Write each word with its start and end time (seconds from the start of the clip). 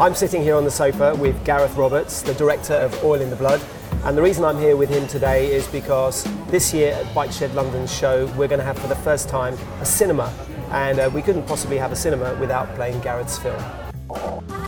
I'm 0.00 0.14
sitting 0.14 0.40
here 0.40 0.56
on 0.56 0.64
the 0.64 0.70
sofa 0.70 1.14
with 1.14 1.44
Gareth 1.44 1.76
Roberts, 1.76 2.22
the 2.22 2.32
director 2.32 2.72
of 2.72 3.04
Oil 3.04 3.20
in 3.20 3.28
the 3.28 3.36
Blood. 3.36 3.60
And 4.04 4.16
the 4.16 4.22
reason 4.22 4.46
I'm 4.46 4.58
here 4.58 4.74
with 4.74 4.88
him 4.88 5.06
today 5.06 5.52
is 5.52 5.66
because 5.66 6.24
this 6.46 6.72
year 6.72 6.92
at 6.92 7.14
Bike 7.14 7.30
Shed 7.30 7.54
London's 7.54 7.92
show, 7.94 8.24
we're 8.28 8.48
going 8.48 8.60
to 8.60 8.64
have 8.64 8.78
for 8.78 8.88
the 8.88 8.96
first 8.96 9.28
time 9.28 9.58
a 9.78 9.84
cinema. 9.84 10.32
And 10.70 11.00
uh, 11.00 11.10
we 11.12 11.20
couldn't 11.20 11.46
possibly 11.46 11.76
have 11.76 11.92
a 11.92 11.96
cinema 11.96 12.34
without 12.40 12.74
playing 12.76 12.98
Gareth's 13.02 13.38
film. 13.38 13.62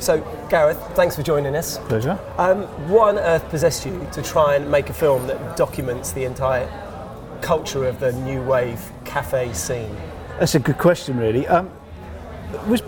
So, 0.03 0.21
Gareth, 0.50 0.76
thanks 0.96 1.17
for 1.17 1.22
joining 1.22 1.56
us. 1.56 1.78
Pleasure. 1.78 2.21
Um, 2.37 2.64
what 2.90 3.17
on 3.17 3.19
earth 3.19 3.49
possessed 3.49 3.87
you 3.87 4.06
to 4.12 4.21
try 4.21 4.56
and 4.56 4.71
make 4.71 4.90
a 4.90 4.94
film 4.94 5.26
that 5.28 5.56
documents 5.56 6.12
the 6.12 6.24
entire 6.24 6.69
culture 7.40 7.87
of 7.87 8.01
the 8.01 8.12
new 8.12 8.42
wave 8.42 8.92
cafe 9.06 9.54
scene? 9.54 9.96
That's 10.38 10.56
a 10.56 10.60
good 10.60 10.76
question, 10.76 11.17
really. 11.17 11.46
Um, 11.46 11.71
was 12.69 12.83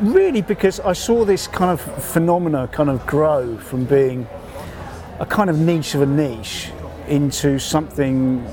really 0.00 0.42
because 0.42 0.80
I 0.80 0.92
saw 0.92 1.24
this 1.24 1.46
kind 1.46 1.70
of 1.70 1.80
phenomena 1.80 2.68
kind 2.68 2.90
of 2.90 3.06
grow 3.06 3.56
from 3.58 3.84
being 3.84 4.26
a 5.18 5.26
kind 5.26 5.50
of 5.50 5.58
niche 5.58 5.94
of 5.94 6.02
a 6.02 6.06
niche 6.06 6.70
into 7.08 7.58
something 7.58 8.44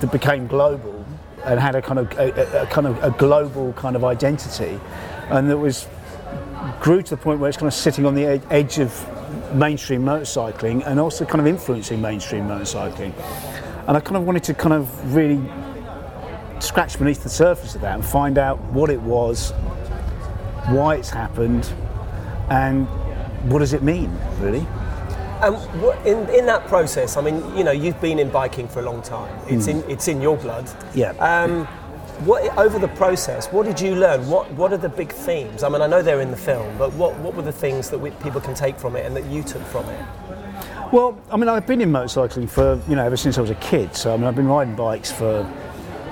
that 0.00 0.10
became 0.10 0.46
global 0.46 1.04
and 1.44 1.60
had 1.60 1.74
a 1.74 1.82
kind 1.82 1.98
of 1.98 2.10
a, 2.18 2.62
a 2.62 2.66
kind 2.66 2.86
of 2.86 3.02
a 3.02 3.10
global 3.10 3.72
kind 3.74 3.96
of 3.96 4.04
identity, 4.04 4.80
and 5.28 5.50
that 5.50 5.58
was 5.58 5.86
grew 6.80 7.02
to 7.02 7.10
the 7.10 7.16
point 7.16 7.40
where 7.40 7.48
it's 7.48 7.58
kind 7.58 7.68
of 7.68 7.74
sitting 7.74 8.06
on 8.06 8.14
the 8.14 8.24
ed- 8.24 8.46
edge 8.50 8.78
of 8.78 8.92
mainstream 9.54 10.02
motorcycling 10.02 10.86
and 10.86 10.98
also 10.98 11.24
kind 11.24 11.40
of 11.40 11.46
influencing 11.46 12.00
mainstream 12.00 12.44
motorcycling. 12.44 13.12
And 13.86 13.96
I 13.96 14.00
kind 14.00 14.16
of 14.16 14.24
wanted 14.24 14.44
to 14.44 14.54
kind 14.54 14.72
of 14.72 15.14
really 15.14 15.40
scratch 16.60 16.98
beneath 16.98 17.22
the 17.22 17.28
surface 17.28 17.74
of 17.74 17.80
that 17.80 17.94
and 17.94 18.04
find 18.04 18.38
out 18.38 18.60
what 18.72 18.90
it 18.90 19.00
was, 19.00 19.52
why 20.68 20.96
it's 20.96 21.10
happened, 21.10 21.72
and 22.50 22.86
what 23.50 23.60
does 23.60 23.72
it 23.72 23.82
mean, 23.82 24.16
really. 24.40 24.66
And 25.42 25.56
in, 26.06 26.28
in 26.30 26.46
that 26.46 26.66
process, 26.68 27.16
I 27.16 27.20
mean, 27.20 27.56
you 27.56 27.64
know, 27.64 27.72
you've 27.72 28.00
been 28.00 28.20
in 28.20 28.30
biking 28.30 28.68
for 28.68 28.78
a 28.78 28.82
long 28.82 29.02
time. 29.02 29.36
It's 29.48 29.66
in 29.66 29.82
it's 29.90 30.06
in 30.06 30.22
your 30.22 30.36
blood. 30.36 30.70
Yeah. 30.94 31.10
Um, 31.18 31.66
what 32.24 32.56
over 32.56 32.78
the 32.78 32.88
process? 32.88 33.48
What 33.48 33.66
did 33.66 33.80
you 33.80 33.96
learn? 33.96 34.28
What 34.28 34.48
what 34.52 34.72
are 34.72 34.76
the 34.76 34.88
big 34.88 35.12
themes? 35.12 35.64
I 35.64 35.68
mean, 35.68 35.82
I 35.82 35.88
know 35.88 36.00
they're 36.00 36.20
in 36.20 36.30
the 36.30 36.36
film, 36.36 36.78
but 36.78 36.92
what 36.92 37.18
what 37.18 37.34
were 37.34 37.42
the 37.42 37.50
things 37.52 37.90
that 37.90 37.98
we, 37.98 38.10
people 38.22 38.40
can 38.40 38.54
take 38.54 38.78
from 38.78 38.94
it 38.94 39.04
and 39.04 39.16
that 39.16 39.24
you 39.24 39.42
took 39.42 39.62
from 39.64 39.88
it? 39.88 40.04
Well, 40.92 41.18
I 41.30 41.38
mean, 41.38 41.48
I've 41.48 41.66
been 41.66 41.80
in 41.80 41.90
motorcycling 41.90 42.50
for, 42.50 42.78
you 42.86 42.96
know, 42.96 43.04
ever 43.04 43.16
since 43.16 43.38
I 43.38 43.40
was 43.40 43.48
a 43.48 43.54
kid. 43.56 43.96
So, 43.96 44.12
I 44.12 44.16
mean, 44.18 44.26
I've 44.26 44.36
been 44.36 44.46
riding 44.46 44.76
bikes 44.76 45.10
for, 45.10 45.50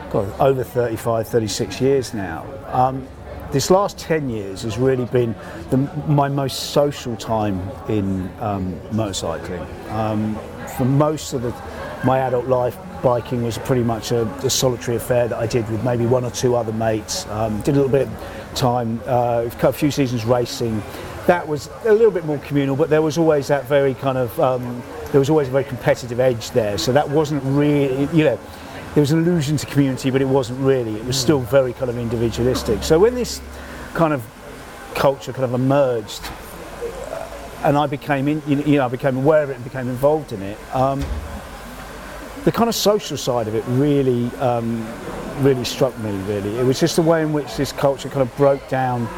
God, 0.08 0.32
over 0.40 0.64
35, 0.64 1.28
36 1.28 1.82
years 1.82 2.14
now. 2.14 2.46
Um, 2.68 3.06
this 3.52 3.70
last 3.70 3.98
10 3.98 4.30
years 4.30 4.62
has 4.62 4.78
really 4.78 5.06
been 5.06 5.34
the, 5.70 5.76
my 6.06 6.28
most 6.28 6.70
social 6.70 7.16
time 7.16 7.60
in 7.88 8.30
um, 8.40 8.74
motorcycling. 8.90 9.66
Um, 9.90 10.38
for 10.76 10.84
most 10.84 11.32
of 11.32 11.42
the, 11.42 11.54
my 12.04 12.20
adult 12.20 12.46
life, 12.46 12.76
biking 13.02 13.42
was 13.42 13.58
pretty 13.58 13.82
much 13.82 14.12
a, 14.12 14.22
a 14.44 14.50
solitary 14.50 14.96
affair 14.96 15.26
that 15.28 15.38
I 15.38 15.46
did 15.46 15.68
with 15.68 15.82
maybe 15.84 16.06
one 16.06 16.24
or 16.24 16.30
two 16.30 16.54
other 16.54 16.72
mates. 16.72 17.26
Um, 17.26 17.60
did 17.62 17.74
a 17.74 17.82
little 17.82 17.88
bit 17.88 18.06
of 18.06 18.54
time, 18.54 19.00
uh, 19.06 19.48
a 19.62 19.72
few 19.72 19.90
seasons 19.90 20.24
racing. 20.24 20.82
That 21.26 21.46
was 21.46 21.68
a 21.84 21.92
little 21.92 22.10
bit 22.10 22.24
more 22.24 22.38
communal, 22.38 22.76
but 22.76 22.88
there 22.88 23.02
was 23.02 23.18
always 23.18 23.48
that 23.48 23.64
very 23.64 23.94
kind 23.94 24.18
of, 24.18 24.38
um, 24.40 24.82
there 25.10 25.18
was 25.18 25.30
always 25.30 25.48
a 25.48 25.50
very 25.50 25.64
competitive 25.64 26.20
edge 26.20 26.50
there. 26.52 26.78
So 26.78 26.92
that 26.92 27.08
wasn't 27.08 27.42
really, 27.44 28.08
you 28.16 28.24
know, 28.24 28.38
there 28.94 29.00
was 29.00 29.12
an 29.12 29.20
allusion 29.20 29.56
to 29.56 29.66
community, 29.66 30.10
but 30.10 30.20
it 30.20 30.28
wasn't 30.28 30.58
really. 30.60 30.96
It 30.96 31.04
was 31.04 31.18
still 31.18 31.38
very 31.38 31.72
kind 31.72 31.88
of 31.88 31.96
individualistic. 31.96 32.82
So 32.82 32.98
when 32.98 33.14
this 33.14 33.40
kind 33.94 34.12
of 34.12 34.22
culture 34.94 35.32
kind 35.32 35.44
of 35.44 35.54
emerged, 35.54 36.22
uh, 36.82 37.28
and 37.62 37.78
I 37.78 37.86
became, 37.86 38.26
in, 38.26 38.42
you 38.48 38.76
know, 38.78 38.86
I 38.86 38.88
became 38.88 39.16
aware 39.16 39.44
of 39.44 39.50
it 39.50 39.54
and 39.54 39.64
became 39.64 39.88
involved 39.88 40.32
in 40.32 40.42
it. 40.42 40.58
Um, 40.74 41.04
the 42.44 42.50
kind 42.50 42.68
of 42.68 42.74
social 42.74 43.16
side 43.16 43.46
of 43.46 43.54
it 43.54 43.62
really, 43.68 44.26
um, 44.38 44.84
really 45.40 45.64
struck 45.64 45.96
me. 45.98 46.10
Really, 46.22 46.58
it 46.58 46.64
was 46.64 46.80
just 46.80 46.96
the 46.96 47.02
way 47.02 47.22
in 47.22 47.32
which 47.32 47.56
this 47.56 47.70
culture 47.70 48.08
kind 48.08 48.22
of 48.22 48.36
broke 48.36 48.66
down 48.68 49.08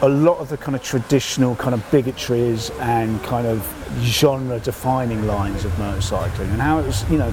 a 0.00 0.08
lot 0.08 0.38
of 0.38 0.48
the 0.48 0.56
kind 0.56 0.74
of 0.74 0.82
traditional 0.82 1.54
kind 1.56 1.74
of 1.74 1.90
bigotries 1.90 2.70
and 2.80 3.22
kind 3.24 3.46
of 3.46 3.66
genre 4.00 4.58
defining 4.60 5.26
lines 5.26 5.64
of 5.64 5.72
motorcycling 5.72 6.50
and 6.50 6.60
how 6.60 6.78
it 6.78 6.86
was 6.86 7.08
you 7.08 7.18
know 7.18 7.32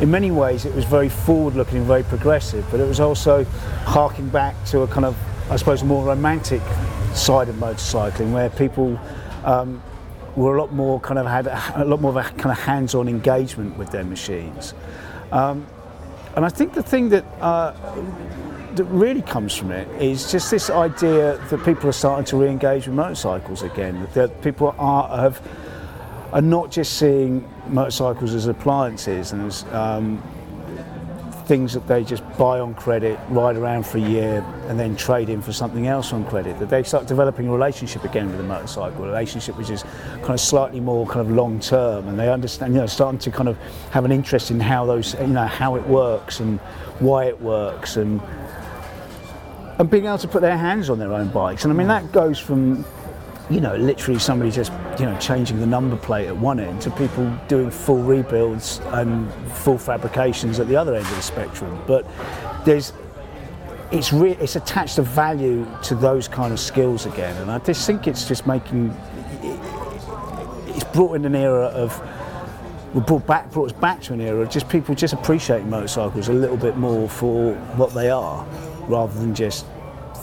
in 0.00 0.10
many 0.10 0.30
ways 0.30 0.64
it 0.64 0.74
was 0.74 0.84
very 0.84 1.08
forward 1.08 1.54
looking 1.54 1.78
and 1.78 1.86
very 1.86 2.02
progressive 2.02 2.64
but 2.70 2.80
it 2.80 2.86
was 2.86 3.00
also 3.00 3.44
harking 3.84 4.28
back 4.28 4.54
to 4.66 4.80
a 4.80 4.88
kind 4.88 5.04
of 5.06 5.16
I 5.50 5.56
suppose 5.56 5.82
more 5.82 6.04
romantic 6.04 6.60
side 7.14 7.48
of 7.48 7.56
motorcycling 7.56 8.32
where 8.32 8.50
people 8.50 8.98
um, 9.44 9.82
were 10.34 10.56
a 10.56 10.60
lot 10.60 10.72
more 10.72 11.00
kind 11.00 11.18
of 11.18 11.26
had 11.26 11.46
a 11.46 11.84
lot 11.84 12.00
more 12.00 12.10
of 12.10 12.16
a 12.16 12.28
kind 12.30 12.50
of 12.50 12.58
hands-on 12.58 13.08
engagement 13.08 13.78
with 13.78 13.90
their 13.90 14.04
machines 14.04 14.74
um, 15.32 15.66
and 16.34 16.44
I 16.44 16.50
think 16.50 16.74
the 16.74 16.82
thing 16.82 17.08
that 17.08 17.24
uh, 17.40 17.72
that 18.76 18.84
really 18.84 19.22
comes 19.22 19.56
from 19.56 19.70
it 19.70 19.88
is 20.00 20.30
just 20.30 20.50
this 20.50 20.68
idea 20.68 21.38
that 21.48 21.64
people 21.64 21.88
are 21.88 21.92
starting 21.92 22.26
to 22.26 22.36
re-engage 22.36 22.86
with 22.86 22.94
motorcycles 22.94 23.62
again. 23.62 24.06
That 24.12 24.42
people 24.42 24.74
are 24.78 25.08
have 25.16 25.40
are 26.32 26.42
not 26.42 26.70
just 26.70 26.98
seeing 26.98 27.48
motorcycles 27.68 28.34
as 28.34 28.46
appliances 28.46 29.32
and 29.32 29.46
as 29.46 29.64
um, 29.72 30.22
things 31.46 31.72
that 31.74 31.86
they 31.86 32.02
just 32.02 32.24
buy 32.36 32.58
on 32.58 32.74
credit, 32.74 33.18
ride 33.28 33.56
around 33.56 33.86
for 33.86 33.98
a 33.98 34.00
year, 34.00 34.44
and 34.68 34.78
then 34.78 34.96
trade 34.96 35.28
in 35.28 35.40
for 35.40 35.52
something 35.52 35.86
else 35.86 36.12
on 36.12 36.24
credit. 36.24 36.58
That 36.58 36.68
they 36.68 36.82
start 36.82 37.06
developing 37.06 37.46
a 37.46 37.52
relationship 37.52 38.02
again 38.04 38.26
with 38.26 38.38
the 38.38 38.42
motorcycle, 38.42 39.04
a 39.04 39.06
relationship 39.06 39.56
which 39.56 39.70
is 39.70 39.84
kind 40.22 40.30
of 40.30 40.40
slightly 40.40 40.80
more 40.80 41.06
kind 41.06 41.20
of 41.20 41.30
long 41.30 41.60
term, 41.60 42.08
and 42.08 42.18
they 42.18 42.30
understand, 42.30 42.74
you 42.74 42.80
know, 42.80 42.86
starting 42.86 43.20
to 43.20 43.30
kind 43.30 43.48
of 43.48 43.56
have 43.92 44.04
an 44.04 44.10
interest 44.10 44.50
in 44.50 44.58
how 44.58 44.84
those, 44.84 45.14
you 45.14 45.28
know, 45.28 45.46
how 45.46 45.76
it 45.76 45.86
works 45.86 46.40
and 46.40 46.58
why 46.98 47.26
it 47.26 47.40
works 47.40 47.96
and 47.96 48.20
and 49.78 49.90
being 49.90 50.06
able 50.06 50.18
to 50.18 50.28
put 50.28 50.40
their 50.40 50.56
hands 50.56 50.88
on 50.88 50.98
their 50.98 51.12
own 51.12 51.28
bikes. 51.28 51.64
And 51.64 51.72
I 51.72 51.76
mean, 51.76 51.88
that 51.88 52.10
goes 52.10 52.38
from, 52.38 52.84
you 53.48 53.60
know, 53.60 53.76
literally 53.76 54.18
somebody 54.18 54.50
just, 54.50 54.72
you 54.98 55.06
know, 55.06 55.16
changing 55.18 55.60
the 55.60 55.66
number 55.66 55.96
plate 55.96 56.26
at 56.26 56.36
one 56.36 56.58
end 56.58 56.80
to 56.82 56.90
people 56.90 57.30
doing 57.46 57.70
full 57.70 58.02
rebuilds 58.02 58.80
and 58.86 59.32
full 59.52 59.78
fabrications 59.78 60.58
at 60.58 60.66
the 60.66 60.74
other 60.74 60.94
end 60.94 61.06
of 61.06 61.14
the 61.14 61.22
spectrum. 61.22 61.80
But 61.86 62.04
there's, 62.64 62.92
it's 63.92 64.12
re- 64.12 64.36
it's 64.40 64.56
attached 64.56 64.98
a 64.98 65.02
value 65.02 65.66
to 65.84 65.94
those 65.94 66.26
kind 66.26 66.52
of 66.52 66.58
skills 66.58 67.06
again. 67.06 67.36
And 67.40 67.50
I 67.50 67.58
just 67.58 67.86
think 67.86 68.08
it's 68.08 68.26
just 68.26 68.48
making, 68.48 68.96
it's 70.66 70.84
brought 70.84 71.14
in 71.14 71.24
an 71.24 71.36
era 71.36 71.66
of, 71.66 72.02
we 72.94 73.00
brought 73.02 73.26
back 73.26 73.50
brought 73.52 73.72
us 73.72 73.78
back 73.78 74.00
to 74.00 74.14
an 74.14 74.20
era 74.20 74.40
of 74.40 74.50
just 74.50 74.68
people 74.68 74.94
just 74.94 75.12
appreciating 75.12 75.68
motorcycles 75.68 76.28
a 76.28 76.32
little 76.32 76.56
bit 76.56 76.76
more 76.76 77.08
for 77.08 77.54
what 77.76 77.92
they 77.92 78.10
are 78.10 78.46
rather 78.88 79.12
than 79.20 79.34
just 79.34 79.66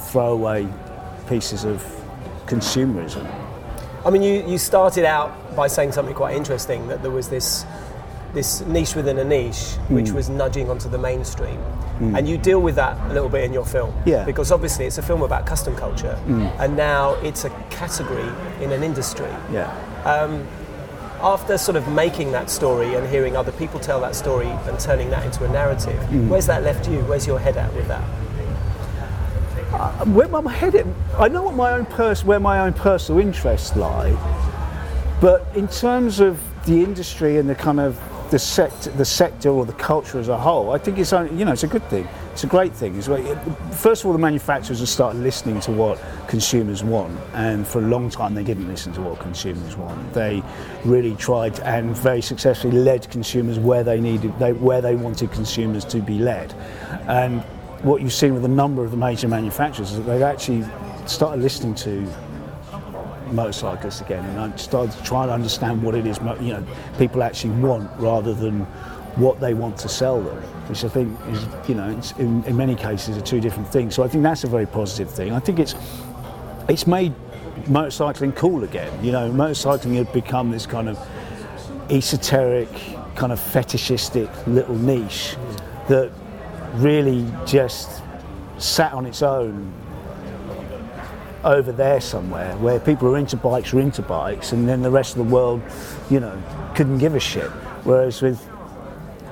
throwaway 0.09 0.67
pieces 1.27 1.65
of 1.65 2.02
consumerism. 2.47 3.25
I 4.05 4.09
mean, 4.09 4.21
you, 4.21 4.43
you 4.45 4.57
started 4.57 5.05
out 5.05 5.55
by 5.55 5.67
saying 5.67 5.91
something 5.93 6.13
quite 6.15 6.35
interesting 6.35 6.87
that 6.89 7.01
there 7.01 7.11
was 7.11 7.29
this 7.29 7.65
this 8.33 8.61
niche 8.61 8.95
within 8.95 9.19
a 9.19 9.23
niche 9.23 9.75
which 9.89 10.09
Hmm. 10.09 10.15
was 10.15 10.27
nudging 10.27 10.67
onto 10.69 10.89
the 10.89 10.97
mainstream. 10.97 11.59
And 12.15 12.27
you 12.27 12.37
deal 12.39 12.59
with 12.59 12.75
that 12.75 12.97
a 13.11 13.13
little 13.13 13.29
bit 13.29 13.43
in 13.43 13.53
your 13.53 13.63
film. 13.65 13.93
Yeah. 14.05 14.25
Because 14.25 14.51
obviously 14.51 14.85
it's 14.87 14.97
a 14.97 15.03
film 15.03 15.21
about 15.21 15.45
custom 15.45 15.75
culture 15.75 16.17
and 16.57 16.75
now 16.75 17.13
it's 17.21 17.45
a 17.45 17.49
category 17.69 18.27
in 18.59 18.71
an 18.71 18.81
industry. 18.83 19.29
Yeah. 19.51 19.69
After 21.21 21.57
sort 21.57 21.77
of 21.77 21.87
making 21.87 22.31
that 22.33 22.49
story 22.49 22.95
and 22.95 23.07
hearing 23.07 23.37
other 23.37 23.51
people 23.53 23.79
tell 23.79 24.01
that 24.01 24.15
story 24.15 24.47
and 24.67 24.77
turning 24.79 25.09
that 25.11 25.23
into 25.25 25.45
a 25.45 25.49
narrative, 25.49 26.01
Hmm. 26.09 26.27
where's 26.27 26.47
that 26.47 26.63
left 26.63 26.89
you? 26.89 26.99
Where's 27.01 27.25
your 27.25 27.39
head 27.39 27.55
at 27.55 27.71
with 27.75 27.87
that? 27.87 28.03
Uh, 29.73 30.05
where 30.05 30.27
my 30.27 30.51
head, 30.51 30.75
at- 30.75 30.85
I 31.17 31.27
know 31.27 31.41
what 31.41 31.55
my 31.55 31.71
own 31.71 31.85
pers- 31.85 32.23
where 32.23 32.39
my 32.39 32.59
own 32.59 32.73
personal 32.73 33.19
interests 33.19 33.75
lie, 33.75 34.15
but 35.19 35.47
in 35.55 35.67
terms 35.67 36.19
of 36.19 36.39
the 36.65 36.83
industry 36.83 37.37
and 37.39 37.49
the 37.49 37.55
kind 37.55 37.79
of 37.79 37.99
the 38.29 38.37
sector, 38.39 38.91
the 38.91 39.05
sector 39.05 39.49
or 39.49 39.65
the 39.65 39.73
culture 39.73 40.19
as 40.19 40.27
a 40.27 40.37
whole, 40.37 40.71
I 40.71 40.77
think 40.77 40.97
it's 40.99 41.11
only, 41.11 41.35
you 41.35 41.43
know 41.45 41.51
it's 41.51 41.63
a 41.63 41.67
good 41.67 41.83
thing. 41.89 42.07
It's 42.33 42.43
a 42.43 42.47
great 42.47 42.73
thing. 42.73 42.95
It's 42.97 43.07
first 43.79 44.01
of 44.01 44.07
all, 44.07 44.13
the 44.13 44.19
manufacturers 44.19 44.79
have 44.79 44.89
started 44.89 45.21
listening 45.21 45.59
to 45.61 45.71
what 45.71 45.99
consumers 46.27 46.83
want, 46.83 47.19
and 47.33 47.67
for 47.67 47.79
a 47.79 47.87
long 47.87 48.09
time 48.09 48.33
they 48.35 48.43
didn't 48.43 48.67
listen 48.67 48.93
to 48.93 49.01
what 49.01 49.19
consumers 49.19 49.75
want. 49.75 50.13
They 50.13 50.41
really 50.85 51.15
tried 51.15 51.59
and 51.61 51.95
very 51.95 52.21
successfully 52.21 52.77
led 52.77 53.09
consumers 53.09 53.59
where 53.59 53.83
they 53.83 53.99
needed, 53.99 54.37
they, 54.39 54.53
where 54.53 54.81
they 54.81 54.95
wanted 54.95 55.31
consumers 55.31 55.83
to 55.85 55.99
be 55.99 56.17
led, 56.19 56.53
and 57.07 57.43
what 57.83 58.01
you've 58.01 58.13
seen 58.13 58.33
with 58.33 58.45
a 58.45 58.49
number 58.49 58.83
of 58.83 58.91
the 58.91 58.97
major 58.97 59.27
manufacturers 59.27 59.91
is 59.91 59.97
that 59.97 60.03
they've 60.03 60.21
actually 60.21 60.65
started 61.05 61.41
listening 61.41 61.75
to 61.75 62.07
motorcyclists 63.31 64.01
again 64.01 64.23
and 64.37 64.59
started 64.59 64.93
trying 65.03 65.27
to 65.27 65.33
understand 65.33 65.81
what 65.81 65.95
it 65.95 66.05
is 66.05 66.17
you 66.39 66.53
know 66.53 66.65
people 66.97 67.23
actually 67.23 67.49
want 67.55 67.89
rather 67.99 68.33
than 68.33 68.61
what 69.15 69.39
they 69.39 69.53
want 69.53 69.77
to 69.77 69.89
sell 69.89 70.21
them 70.21 70.37
which 70.67 70.83
I 70.83 70.87
think 70.87 71.17
is 71.29 71.69
you 71.69 71.75
know 71.75 72.01
in, 72.19 72.43
in 72.45 72.55
many 72.55 72.75
cases 72.75 73.17
are 73.17 73.21
two 73.21 73.39
different 73.39 73.67
things 73.67 73.95
so 73.95 74.03
I 74.03 74.07
think 74.07 74.23
that's 74.23 74.43
a 74.43 74.47
very 74.47 74.67
positive 74.67 75.09
thing 75.09 75.33
I 75.33 75.39
think 75.39 75.59
it's 75.59 75.75
it's 76.69 76.87
made 76.87 77.13
motorcycling 77.65 78.35
cool 78.35 78.63
again. 78.63 78.91
You 79.03 79.11
know, 79.11 79.31
motorcycling 79.31 79.95
had 79.95 80.11
become 80.13 80.51
this 80.51 80.65
kind 80.65 80.89
of 80.89 80.99
esoteric, 81.89 82.69
kind 83.15 83.31
of 83.31 83.39
fetishistic 83.39 84.29
little 84.47 84.75
niche 84.75 85.35
that 85.87 86.11
really 86.73 87.25
just 87.45 88.01
sat 88.57 88.93
on 88.93 89.05
its 89.05 89.21
own 89.21 89.73
over 91.43 91.71
there 91.71 91.99
somewhere 91.99 92.55
where 92.57 92.79
people 92.79 93.07
who 93.07 93.15
are 93.15 93.17
into 93.17 93.35
bikes 93.35 93.73
are 93.73 93.79
into 93.79 94.01
bikes 94.01 94.53
and 94.53 94.67
then 94.67 94.81
the 94.81 94.89
rest 94.89 95.17
of 95.17 95.17
the 95.17 95.33
world, 95.33 95.61
you 96.09 96.19
know, 96.19 96.41
couldn't 96.75 96.99
give 96.99 97.15
a 97.15 97.19
shit. 97.19 97.49
Whereas 97.83 98.21
with 98.21 98.49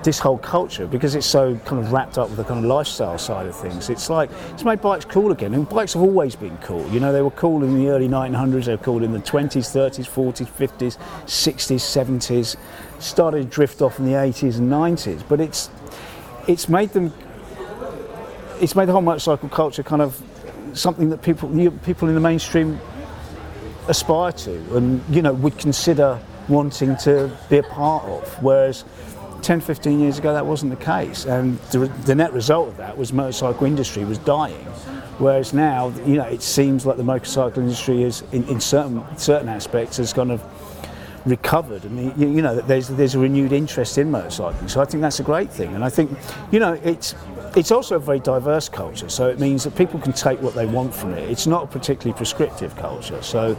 this 0.03 0.19
whole 0.19 0.38
culture, 0.38 0.88
because 0.88 1.15
it's 1.15 1.27
so 1.27 1.55
kind 1.57 1.83
of 1.83 1.91
wrapped 1.91 2.17
up 2.17 2.27
with 2.27 2.38
the 2.38 2.43
kind 2.43 2.59
of 2.59 2.65
lifestyle 2.65 3.17
side 3.17 3.45
of 3.45 3.55
things, 3.55 3.89
it's 3.89 4.09
like 4.09 4.29
it's 4.49 4.65
made 4.65 4.81
bikes 4.81 5.05
cool 5.05 5.31
again. 5.31 5.53
And 5.53 5.69
bikes 5.69 5.93
have 5.93 6.01
always 6.01 6.35
been 6.35 6.57
cool. 6.57 6.85
You 6.89 6.99
know, 6.99 7.13
they 7.13 7.21
were 7.21 7.31
cool 7.31 7.63
in 7.63 7.77
the 7.77 7.89
early 7.89 8.09
1900s, 8.09 8.65
they 8.65 8.75
were 8.75 8.83
cool 8.83 9.03
in 9.03 9.11
the 9.11 9.19
20s, 9.19 9.49
30s, 9.59 10.09
40s, 10.09 10.47
50s, 10.47 10.97
60s, 11.25 12.17
70s, 12.17 12.57
started 12.99 13.43
to 13.43 13.47
drift 13.47 13.81
off 13.81 13.99
in 13.99 14.05
the 14.05 14.13
80s 14.13 14.57
and 14.57 14.71
90s. 14.71 15.23
But 15.29 15.39
it's 15.39 15.69
it's 16.47 16.67
made 16.67 16.89
them 16.89 17.13
it's 18.62 18.75
made 18.75 18.88
the 18.88 18.92
whole 18.92 19.02
motorcycle 19.02 19.50
culture 19.50 19.84
kind 19.84 20.02
of 20.02 20.22
something 20.74 21.10
that 21.10 21.22
people 21.22 21.54
you, 21.56 21.72
people 21.72 22.08
in 22.08 22.16
the 22.16 22.22
mainstream 22.22 22.80
aspire 23.88 24.31
to 24.31 24.78
and 24.78 25.04
you 25.13 25.22
know 25.22 25.34
would 25.34 25.58
consider 25.58 26.19
wanting 26.48 26.96
to 26.98 27.36
be 27.50 27.58
a 27.58 27.63
part 27.63 28.04
of. 28.06 28.44
Whereas 28.44 28.86
10 29.42 29.62
15 29.62 30.00
years 30.00 30.19
ago 30.19 30.34
that 30.34 30.46
wasn't 30.46 30.72
the 30.78 30.86
case. 30.86 31.25
And 31.25 31.58
the, 31.72 31.80
the 32.06 32.13
net 32.13 32.31
result 32.34 32.69
of 32.69 32.78
that 32.78 32.98
was 32.98 33.12
motorcycle 33.12 33.66
industry 33.66 34.06
was 34.06 34.19
dying. 34.19 34.66
Whereas 35.18 35.54
now 35.54 35.90
you 36.06 36.16
know 36.16 36.25
it 36.25 36.44
seems 36.44 36.86
like 36.86 36.98
the 36.98 37.04
motorcycle 37.04 37.63
industry 37.63 38.04
is 38.04 38.24
in, 38.31 38.48
in 38.48 38.62
certain 38.62 39.04
certain 39.18 39.50
aspects 39.50 39.98
has 39.98 40.13
kind 40.13 40.31
of 40.31 40.42
recovered. 41.25 41.83
And 41.85 42.19
you, 42.19 42.29
you 42.29 42.41
know 42.41 42.56
there's 42.56 42.88
there's 42.88 43.15
a 43.15 43.19
renewed 43.19 43.51
interest 43.51 43.97
in 43.97 44.12
motorcycling 44.12 44.69
so 44.69 44.81
I 44.81 44.85
think 44.85 45.01
that's 45.01 45.19
a 45.19 45.23
great 45.23 45.51
thing. 45.51 45.73
And 45.75 45.83
I 45.83 45.89
think 45.89 46.12
you 46.51 46.59
know 46.59 46.73
it's 46.83 47.15
it's 47.56 47.71
also 47.71 47.95
a 47.95 48.00
very 48.00 48.19
diverse 48.19 48.69
culture 48.69 49.09
so 49.09 49.27
it 49.27 49.39
means 49.39 49.63
that 49.63 49.75
people 49.75 50.00
can 50.00 50.13
take 50.13 50.41
what 50.41 50.56
they 50.56 50.65
want 50.65 50.94
from 50.94 51.13
it. 51.13 51.29
It's 51.29 51.47
not 51.47 51.63
a 51.63 51.68
particularly 51.68 52.15
prescriptive 52.18 52.75
culture 52.75 53.21
so 53.21 53.57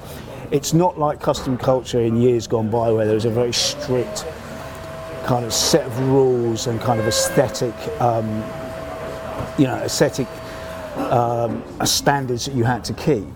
it's 0.50 0.74
not 0.74 0.98
like 0.98 1.20
custom 1.20 1.56
culture 1.56 2.00
in 2.00 2.20
years 2.20 2.46
gone 2.46 2.70
by 2.70 2.90
where 2.90 3.06
there 3.06 3.14
was 3.14 3.24
a 3.24 3.30
very 3.30 3.52
strict 3.52 4.26
kind 5.24 5.44
of 5.44 5.52
set 5.52 5.86
of 5.86 5.98
rules 6.08 6.66
and 6.66 6.80
kind 6.80 7.00
of 7.00 7.06
aesthetic 7.06 7.74
um, 8.00 8.26
you 9.56 9.66
know 9.66 9.76
aesthetic 9.76 10.26
um, 10.96 11.62
standards 11.84 12.44
that 12.44 12.54
you 12.54 12.64
had 12.64 12.84
to 12.84 12.92
keep 12.94 13.26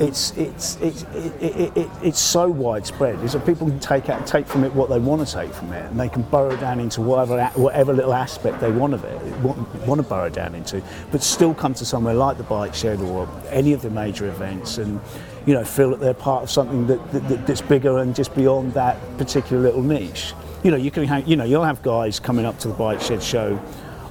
it's 0.00 0.36
it's 0.36 0.76
it's 0.80 1.02
it, 1.02 1.42
it, 1.42 1.76
it, 1.76 1.90
it's 2.02 2.18
so 2.18 2.48
widespread. 2.48 3.18
Is 3.20 3.32
that 3.34 3.44
people 3.44 3.66
can 3.68 3.78
take 3.78 4.08
out 4.08 4.26
take 4.26 4.46
from 4.46 4.64
it 4.64 4.72
what 4.74 4.88
they 4.88 4.98
want 4.98 5.26
to 5.26 5.32
take 5.32 5.52
from 5.52 5.72
it 5.72 5.84
and 5.90 5.98
they 5.98 6.08
can 6.08 6.22
burrow 6.22 6.56
down 6.56 6.80
into 6.80 7.00
whatever 7.00 7.44
whatever 7.54 7.92
little 7.92 8.14
aspect 8.14 8.60
they 8.60 8.70
want 8.70 8.94
of 8.94 9.04
it 9.04 9.20
want, 9.38 9.58
want 9.86 10.00
to 10.00 10.06
burrow 10.06 10.28
down 10.28 10.54
into 10.54 10.82
but 11.10 11.22
still 11.22 11.54
come 11.54 11.74
to 11.74 11.84
somewhere 11.84 12.14
like 12.14 12.38
the 12.38 12.42
bike 12.44 12.74
shed 12.74 13.00
or 13.00 13.28
any 13.50 13.72
of 13.72 13.82
the 13.82 13.90
major 13.90 14.28
events 14.28 14.78
and 14.78 15.00
you 15.46 15.54
know 15.54 15.64
feel 15.64 15.90
that 15.90 16.00
they're 16.00 16.14
part 16.14 16.42
of 16.42 16.50
something 16.50 16.86
that, 16.86 17.12
that 17.12 17.46
that's 17.46 17.60
bigger 17.60 17.98
and 17.98 18.14
just 18.14 18.34
beyond 18.34 18.72
that 18.74 18.96
particular 19.18 19.62
little 19.62 19.82
niche. 19.82 20.32
You 20.62 20.70
know 20.70 20.76
you 20.76 20.90
can 20.90 21.04
have 21.04 21.28
you 21.28 21.36
know 21.36 21.44
you'll 21.44 21.64
have 21.64 21.82
guys 21.82 22.18
coming 22.18 22.46
up 22.46 22.58
to 22.60 22.68
the 22.68 22.74
bike 22.74 23.00
shed 23.00 23.22
show 23.22 23.60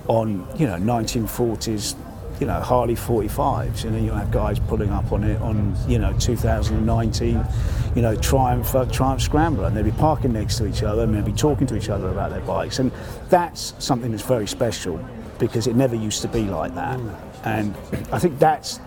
on 0.07 0.47
you 0.57 0.67
know 0.67 0.75
1940s 0.75 1.95
you 2.41 2.47
know 2.47 2.59
Harley 2.59 2.95
45s. 2.95 3.83
You 3.83 3.91
know 3.91 3.99
you 3.99 4.11
have 4.11 4.31
guys 4.31 4.59
pulling 4.59 4.89
up 4.89 5.11
on 5.13 5.23
it 5.23 5.39
on 5.41 5.75
you 5.87 5.99
know 5.99 6.11
2019, 6.17 7.45
you 7.95 8.01
know 8.01 8.15
Triumph 8.15 8.75
uh, 8.75 8.85
Triumph 8.85 9.21
Scrambler, 9.21 9.67
and 9.67 9.77
they'd 9.77 9.85
be 9.85 9.91
parking 9.91 10.33
next 10.33 10.57
to 10.57 10.65
each 10.65 10.81
other 10.83 11.03
and 11.03 11.13
they'd 11.13 11.23
be 11.23 11.31
talking 11.31 11.67
to 11.67 11.77
each 11.77 11.89
other 11.89 12.09
about 12.09 12.31
their 12.31 12.41
bikes, 12.41 12.79
and 12.79 12.91
that's 13.29 13.75
something 13.77 14.11
that's 14.11 14.23
very 14.23 14.47
special 14.47 14.99
because 15.39 15.67
it 15.67 15.75
never 15.75 15.95
used 15.95 16.21
to 16.23 16.27
be 16.27 16.41
like 16.41 16.73
that, 16.75 16.99
and 17.45 17.75
I 18.11 18.19
think 18.19 18.39
that's 18.39 18.79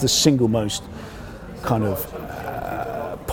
the 0.00 0.08
single 0.08 0.48
most 0.48 0.82
kind 1.62 1.84
of 1.84 2.23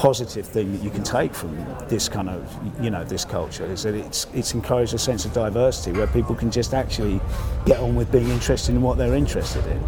positive 0.02 0.48
thing 0.48 0.72
that 0.72 0.82
you 0.82 0.90
can 0.90 1.04
take 1.04 1.32
from 1.32 1.56
this 1.88 2.10
kind 2.10 2.28
of 2.28 2.42
you 2.84 2.90
know 2.90 3.04
this 3.04 3.24
culture 3.24 3.66
is 3.66 3.84
that 3.84 3.94
it's 3.94 4.26
it's 4.34 4.56
encouraged 4.56 4.96
a 4.96 4.98
sense 4.98 5.26
of 5.26 5.32
diversity 5.32 5.96
where 5.96 6.08
people 6.08 6.34
can 6.34 6.50
just 6.50 6.74
actually 6.74 7.22
get 7.68 7.80
on 7.80 7.96
with 7.96 8.12
being 8.12 8.28
interested 8.30 8.74
in 8.74 8.82
what 8.82 8.98
they're 8.98 9.14
interested 9.14 9.64
in. 9.68 9.80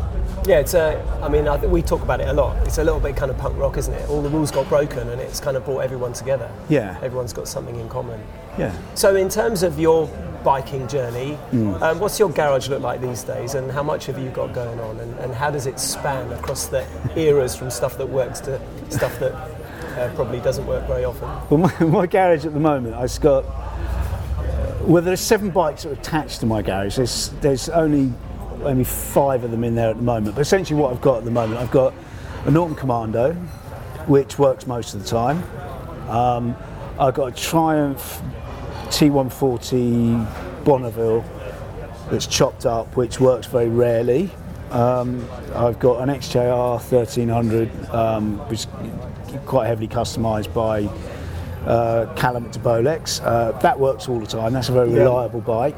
Yeah, 0.45 0.59
it's 0.59 0.75
a. 0.75 1.01
I 1.23 1.29
mean, 1.29 1.47
I 1.47 1.57
we 1.65 1.81
talk 1.81 2.03
about 2.03 2.21
it 2.21 2.27
a 2.27 2.33
lot. 2.33 2.55
It's 2.67 2.77
a 2.77 2.83
little 2.83 2.99
bit 2.99 3.15
kind 3.15 3.31
of 3.31 3.39
punk 3.39 3.57
rock, 3.57 3.75
isn't 3.77 3.93
it? 3.93 4.07
All 4.07 4.21
the 4.21 4.29
rules 4.29 4.51
got 4.51 4.69
broken, 4.69 5.09
and 5.09 5.19
it's 5.19 5.39
kind 5.39 5.57
of 5.57 5.65
brought 5.65 5.79
everyone 5.79 6.13
together. 6.13 6.51
Yeah. 6.69 6.99
Everyone's 7.01 7.33
got 7.33 7.47
something 7.47 7.79
in 7.79 7.89
common. 7.89 8.21
Yeah. 8.59 8.71
So, 8.93 9.15
in 9.15 9.29
terms 9.29 9.63
of 9.63 9.79
your 9.79 10.07
biking 10.43 10.87
journey, 10.87 11.39
mm. 11.51 11.81
um, 11.81 11.99
what's 11.99 12.19
your 12.19 12.29
garage 12.29 12.69
look 12.69 12.83
like 12.83 13.01
these 13.01 13.23
days, 13.23 13.55
and 13.55 13.71
how 13.71 13.81
much 13.81 14.05
have 14.05 14.19
you 14.19 14.29
got 14.29 14.53
going 14.53 14.79
on, 14.79 14.99
and, 14.99 15.17
and 15.19 15.33
how 15.33 15.49
does 15.49 15.65
it 15.65 15.79
span 15.79 16.31
across 16.33 16.67
the 16.67 16.85
eras 17.15 17.55
from 17.55 17.71
stuff 17.71 17.97
that 17.97 18.07
works 18.07 18.39
to 18.41 18.61
stuff 18.91 19.17
that 19.19 19.33
uh, 19.97 20.11
probably 20.15 20.39
doesn't 20.39 20.65
work 20.65 20.87
very 20.87 21.05
often. 21.05 21.27
Well, 21.49 21.69
my, 21.79 21.85
my 21.85 22.07
garage 22.07 22.45
at 22.45 22.53
the 22.53 22.59
moment, 22.59 22.95
I've 22.95 23.19
got. 23.21 23.45
Well, 24.81 25.01
there's 25.01 25.21
seven 25.21 25.49
bikes 25.49 25.83
that 25.83 25.89
are 25.89 25.93
attached 25.93 26.41
to 26.41 26.45
my 26.45 26.61
garage. 26.61 26.97
There's, 26.97 27.29
there's 27.39 27.69
only 27.69 28.11
only 28.63 28.83
five 28.83 29.43
of 29.43 29.51
them 29.51 29.63
in 29.63 29.75
there 29.75 29.89
at 29.89 29.97
the 29.97 30.03
moment. 30.03 30.35
But 30.35 30.41
essentially, 30.41 30.79
what 30.79 30.91
I've 30.91 31.01
got 31.01 31.19
at 31.19 31.25
the 31.25 31.31
moment, 31.31 31.59
I've 31.59 31.71
got 31.71 31.93
a 32.45 32.51
Norton 32.51 32.75
Commando, 32.75 33.33
which 34.07 34.39
works 34.39 34.67
most 34.67 34.93
of 34.93 35.03
the 35.03 35.07
time. 35.07 35.43
Um, 36.09 36.55
I've 36.99 37.13
got 37.13 37.33
a 37.33 37.35
Triumph 37.35 38.21
T140 38.87 40.63
Bonneville 40.63 41.23
that's 42.09 42.27
chopped 42.27 42.65
up, 42.65 42.95
which 42.95 43.19
works 43.19 43.47
very 43.47 43.69
rarely. 43.69 44.29
Um, 44.73 45.29
I've 45.55 45.77
got 45.79 46.01
an 46.01 46.09
XJR 46.09 46.79
1300, 46.91 47.89
um, 47.91 48.39
which 48.49 48.65
quite 49.45 49.67
heavily 49.67 49.87
customised 49.87 50.51
by 50.51 50.85
uh, 51.67 52.11
Callum 52.15 52.45
at 52.47 52.53
Bolex. 52.53 53.23
Uh, 53.23 53.51
that 53.59 53.79
works 53.79 54.09
all 54.09 54.19
the 54.19 54.25
time. 54.25 54.51
That's 54.51 54.69
a 54.69 54.71
very 54.71 54.89
reliable 54.89 55.41
bike. 55.41 55.77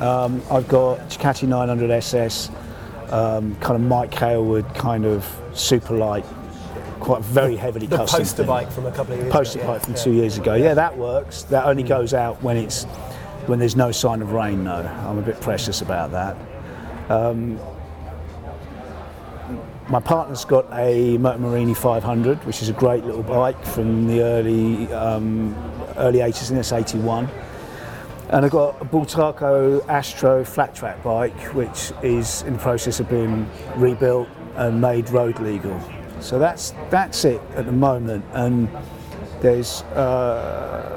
Um, 0.00 0.42
I've 0.50 0.68
got 0.68 0.98
Ducati 1.10 1.48
900 1.48 1.90
SS, 1.90 2.50
um, 3.10 3.56
kind 3.56 3.74
of 3.74 3.80
Mike 3.80 4.12
Hailwood 4.12 4.72
kind 4.76 5.04
of 5.06 5.28
super 5.52 5.94
light, 5.94 6.24
quite 7.00 7.22
very 7.22 7.56
heavily 7.56 7.86
customised. 7.86 7.90
the 7.90 7.96
custom. 7.96 8.20
poster 8.20 8.36
thing. 8.36 8.46
bike 8.46 8.70
from 8.70 8.86
a 8.86 8.92
couple 8.92 9.14
of 9.14 9.20
years 9.20 9.32
poster 9.32 9.58
ago. 9.58 9.68
bike 9.68 9.82
from 9.82 9.94
yeah. 9.94 10.02
two 10.02 10.12
years 10.12 10.38
ago. 10.38 10.54
Yeah, 10.54 10.74
that 10.74 10.96
works. 10.96 11.42
That 11.44 11.66
only 11.66 11.82
mm. 11.82 11.88
goes 11.88 12.14
out 12.14 12.40
when 12.42 12.56
it's 12.56 12.84
when 13.46 13.58
there's 13.58 13.76
no 13.76 13.90
sign 13.90 14.22
of 14.22 14.32
rain. 14.32 14.62
though. 14.64 14.86
I'm 15.06 15.18
a 15.18 15.22
bit 15.22 15.40
precious 15.40 15.80
about 15.80 16.12
that. 16.12 16.36
Um, 17.10 17.58
my 19.88 20.00
partner's 20.00 20.44
got 20.44 20.66
a 20.72 21.16
Moto 21.18 21.38
Morini 21.38 21.76
500, 21.76 22.44
which 22.44 22.60
is 22.60 22.68
a 22.68 22.72
great 22.72 23.04
little 23.04 23.22
bike 23.22 23.62
from 23.64 24.06
the 24.08 24.20
early 24.20 24.92
um, 24.92 25.54
early 25.96 26.18
80s, 26.18 26.50
and 26.50 26.58
it's 26.58 26.72
81. 26.72 27.28
And 28.30 28.44
I've 28.44 28.50
got 28.50 28.82
a 28.82 28.84
Bultaco 28.84 29.86
Astro 29.88 30.44
flat 30.44 30.74
track 30.74 31.02
bike, 31.04 31.38
which 31.54 31.92
is 32.02 32.42
in 32.42 32.54
the 32.54 32.58
process 32.58 32.98
of 32.98 33.08
being 33.08 33.48
rebuilt 33.76 34.28
and 34.56 34.80
made 34.80 35.08
road 35.10 35.38
legal. 35.38 35.80
So 36.20 36.38
that's 36.38 36.74
that's 36.90 37.24
it 37.24 37.40
at 37.54 37.66
the 37.66 37.72
moment. 37.72 38.24
And 38.32 38.68
there's 39.40 39.82
uh, 39.94 40.96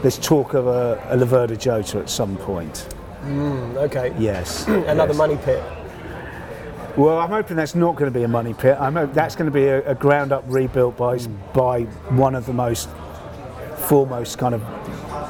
there's 0.00 0.18
talk 0.18 0.54
of 0.54 0.66
a, 0.66 0.98
a 1.10 1.16
Laverda 1.16 1.58
Jota 1.58 1.98
at 1.98 2.08
some 2.08 2.38
point. 2.38 2.88
Mm, 3.24 3.76
okay. 3.76 4.14
Yes. 4.18 4.66
Another 4.68 5.12
yes. 5.12 5.18
money 5.18 5.36
pit. 5.36 5.62
Well, 7.00 7.18
I'm 7.18 7.30
hoping 7.30 7.56
that's 7.56 7.74
not 7.74 7.96
going 7.96 8.12
to 8.12 8.18
be 8.18 8.24
a 8.24 8.28
money 8.28 8.52
pit. 8.52 8.76
I'm 8.78 8.92
that's 9.14 9.34
going 9.34 9.50
to 9.50 9.50
be 9.50 9.64
a, 9.64 9.92
a 9.92 9.94
ground 9.94 10.32
up 10.32 10.44
rebuilt 10.48 10.98
by 10.98 11.16
mm. 11.16 11.54
by 11.54 11.84
one 12.14 12.34
of 12.34 12.44
the 12.44 12.52
most 12.52 12.90
foremost 13.88 14.36
kind 14.36 14.54
of 14.54 14.60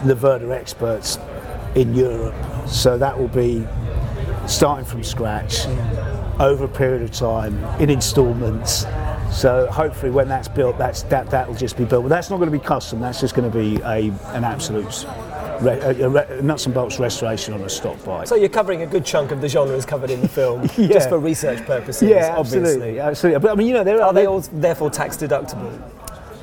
Laverda 0.03 0.51
experts 0.51 1.17
in 1.77 1.95
Europe. 1.95 2.35
So 2.67 2.99
that 2.99 3.17
will 3.17 3.29
be 3.29 3.65
starting 4.49 4.85
from 4.85 5.05
scratch 5.05 5.67
over 6.41 6.65
a 6.65 6.69
period 6.69 7.03
of 7.03 7.13
time 7.13 7.57
in 7.81 7.89
instalments. 7.89 8.85
So 9.31 9.69
hopefully, 9.71 10.11
when 10.11 10.27
that's 10.27 10.49
built, 10.49 10.77
that's 10.77 11.05
that 11.05 11.31
that 11.31 11.47
will 11.47 11.55
just 11.55 11.77
be 11.77 11.85
built. 11.85 12.03
But 12.03 12.09
that's 12.09 12.31
not 12.31 12.39
going 12.39 12.51
to 12.51 12.59
be 12.59 12.65
custom. 12.65 12.99
That's 12.99 13.21
just 13.21 13.37
going 13.37 13.49
to 13.49 13.57
be 13.57 13.77
a 13.83 14.11
an 14.35 14.43
absolute 14.43 15.07
re- 15.61 15.79
a, 15.81 16.39
a 16.39 16.43
nuts 16.43 16.67
and 16.67 16.75
bolts 16.75 16.99
restoration 16.99 17.55
on 17.55 17.61
a 17.63 17.69
stock 17.69 18.03
bike. 18.05 18.27
So 18.27 18.35
you're 18.35 18.49
covering 18.49 18.83
a 18.83 18.87
good 18.87 19.05
chunk 19.05 19.31
of 19.31 19.41
the 19.41 19.49
genres 19.49 19.85
covered 19.85 20.11
in 20.11 20.21
the 20.21 20.29
film, 20.29 20.63
yeah. 20.77 20.89
just 20.89 21.09
for 21.09 21.19
research 21.19 21.65
purposes. 21.67 22.09
Yeah, 22.09 22.35
obviously. 22.37 22.61
absolutely, 22.61 23.01
absolutely. 23.01 23.41
But 23.41 23.53
I 23.53 23.55
mean, 23.55 23.67
you 23.67 23.75
know, 23.75 23.85
there 23.85 24.01
are, 24.01 24.09
are 24.09 24.13
they 24.13 24.27
all 24.27 24.41
therefore 24.41 24.91
tax 24.91 25.17
deductible? 25.17 25.81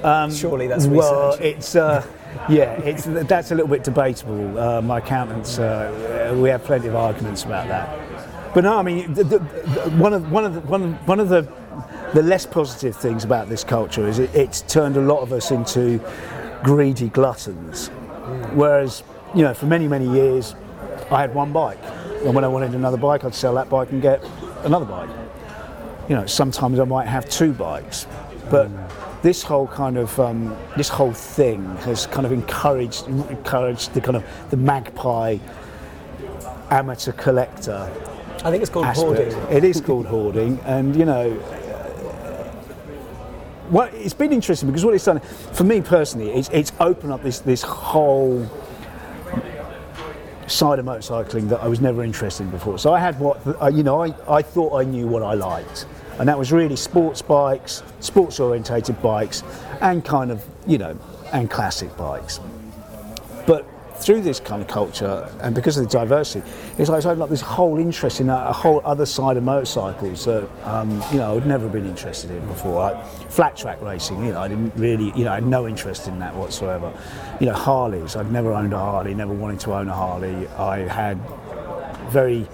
Um, 0.04 0.32
Surely 0.32 0.68
that's 0.68 0.86
research. 0.86 1.00
Well, 1.00 1.38
it's. 1.42 1.76
Uh, 1.76 2.06
yeah, 2.50 2.74
it's, 2.82 3.06
that's 3.06 3.52
a 3.52 3.56
little 3.56 3.70
bit 3.70 3.84
debatable. 3.84 4.60
Uh, 4.60 4.82
my 4.82 5.00
accountants, 5.00 5.58
uh, 5.58 6.36
we 6.40 6.50
have 6.50 6.64
plenty 6.64 6.88
of 6.88 6.96
arguments 6.96 7.44
about 7.44 7.68
that. 7.68 8.54
But 8.54 8.64
no, 8.64 8.78
I 8.78 8.84
mean, 8.84 9.14
the, 9.14 9.24
the, 9.24 9.40
one 9.98 10.14
of 10.14 10.32
one 10.32 10.46
of 10.46 10.54
the, 10.54 10.62
one, 10.62 10.94
one 11.06 11.20
of 11.20 11.30
the 11.30 11.52
the 12.14 12.24
less 12.24 12.46
positive 12.46 12.96
things 12.96 13.24
about 13.24 13.50
this 13.50 13.64
culture 13.64 14.08
is 14.08 14.20
it, 14.20 14.34
it's 14.34 14.62
turned 14.62 14.98
a 14.98 15.02
lot 15.02 15.22
of 15.22 15.34
us 15.34 15.52
into 15.52 16.00
greedy 16.64 17.10
gluttons. 17.10 17.92
Whereas, 18.54 19.04
you 19.36 19.44
know, 19.44 19.54
for 19.54 19.66
many, 19.66 19.88
many 19.88 20.10
years, 20.10 20.56
I 21.12 21.22
had 21.22 21.34
one 21.34 21.52
bike. 21.52 21.80
And 22.24 22.34
when 22.34 22.44
I 22.44 22.48
wanted 22.48 22.74
another 22.74 22.98
bike, 22.98 23.24
I'd 23.24 23.36
sell 23.36 23.56
that 23.56 23.70
bike 23.70 23.92
and 23.92 24.02
get 24.02 24.24
another 24.64 24.86
bike. 24.86 25.10
You 26.10 26.16
know, 26.16 26.26
sometimes 26.26 26.80
I 26.80 26.86
might 26.86 27.08
have 27.08 27.30
two 27.30 27.54
bikes. 27.54 28.08
But 28.50 28.70
this 29.22 29.44
whole 29.44 29.68
kind 29.68 29.98
of 29.98 30.18
um, 30.20 30.56
this 30.78 30.90
whole 30.90 31.14
thing 31.14 31.64
has 31.78 32.08
kind 32.08 32.26
of 32.26 32.32
encouraged 32.32 33.08
encouraged 33.08 33.94
the 33.94 34.02
kind 34.02 34.16
of 34.16 34.24
the 34.52 34.58
magpie 34.58 35.38
amateur 36.70 37.12
collector 37.12 37.92
I 38.44 38.52
think 38.52 38.62
it's 38.62 38.70
called 38.70 38.86
aspect. 38.86 39.34
hoarding. 39.34 39.58
It 39.58 39.64
is 39.64 39.82
called 39.82 40.06
hoarding, 40.06 40.60
and 40.66 40.96
you 40.96 41.06
know, 41.06 41.32
what 43.70 43.94
it's 43.94 44.14
been 44.14 44.34
interesting 44.34 44.68
because 44.68 44.86
what 44.86 44.94
it's 44.94 45.06
done 45.06 45.20
for 45.20 45.64
me 45.64 45.82
personally, 45.82 46.32
it's 46.32 46.50
it's 46.50 46.72
opened 46.80 47.12
up 47.12 47.24
this 47.24 47.40
this 47.40 47.62
whole 47.62 48.50
side 50.48 50.80
of 50.80 50.86
motorcycling 50.86 51.50
that 51.50 51.62
I 51.62 51.68
was 51.68 51.82
never 51.82 52.04
interested 52.04 52.44
in 52.44 52.50
before. 52.50 52.80
So 52.80 52.94
I 52.94 53.00
had 53.00 53.20
what 53.20 53.42
uh, 53.62 53.68
you 53.68 53.84
know, 53.84 54.04
I, 54.04 54.14
I 54.28 54.42
thought 54.42 54.80
I 54.80 54.84
knew 54.84 55.08
what 55.08 55.24
I 55.24 55.34
liked, 55.34 55.86
and 56.20 56.28
that 56.30 56.38
was 56.38 56.52
really 56.52 56.76
sports 56.76 57.22
bikes, 57.22 57.84
sports 58.00 58.40
orientated 58.40 59.02
bikes, 59.02 59.44
and 59.82 60.04
kind 60.04 60.32
of 60.32 60.44
you 60.66 60.78
know, 60.78 60.98
and 61.34 61.50
classic 61.50 61.96
bikes. 61.98 62.40
But 63.46 63.66
through 64.00 64.22
this 64.22 64.39
kind 64.39 64.62
of 64.62 64.68
culture 64.68 65.30
and 65.42 65.56
because 65.56 65.77
of 65.77 65.84
the 65.86 65.89
diversity, 65.89 66.48
it's 66.77 66.89
like 66.89 66.98
it's 66.98 67.06
opened 67.06 67.24
up 67.24 67.30
this 67.30 67.42
whole 67.42 67.77
interest 67.77 68.22
in 68.22 68.30
a, 68.30 68.36
a 68.36 68.54
whole 68.54 68.82
other 68.86 69.06
side 69.06 69.38
of 69.38 69.44
motorcycles 69.44 70.25
that 70.25 70.50
um, 70.66 71.01
you 71.12 71.18
know 71.18 71.36
I'd 71.36 71.46
never 71.46 71.68
been 71.68 71.86
interested 71.86 72.32
in 72.32 72.46
before. 72.48 72.92
Like 72.92 73.06
flat 73.32 73.56
track 73.56 73.82
racing, 73.82 74.25
you 74.25 74.34
know, 74.34 74.42
I 74.42 74.48
didn't 74.48 74.74
really, 74.75 75.12
you 75.18 75.25
know, 75.25 75.32
I 75.32 75.36
had 75.36 75.48
no 75.48 75.68
interest 75.68 76.08
in 76.08 76.20
that 76.20 76.36
whatsoever. 76.36 76.92
You 77.39 77.48
know, 77.48 77.54
Harleys, 77.54 78.16
I'd 78.16 78.32
never 78.32 78.51
owned 78.54 78.74
a 78.74 78.77
Harley, 78.77 79.13
never 79.13 79.34
wanted 79.34 79.60
to 79.62 79.74
own 79.74 79.88
a 79.88 79.94
Harley. 79.94 80.48
I 80.50 80.80
had 80.80 81.20
very 82.10 82.48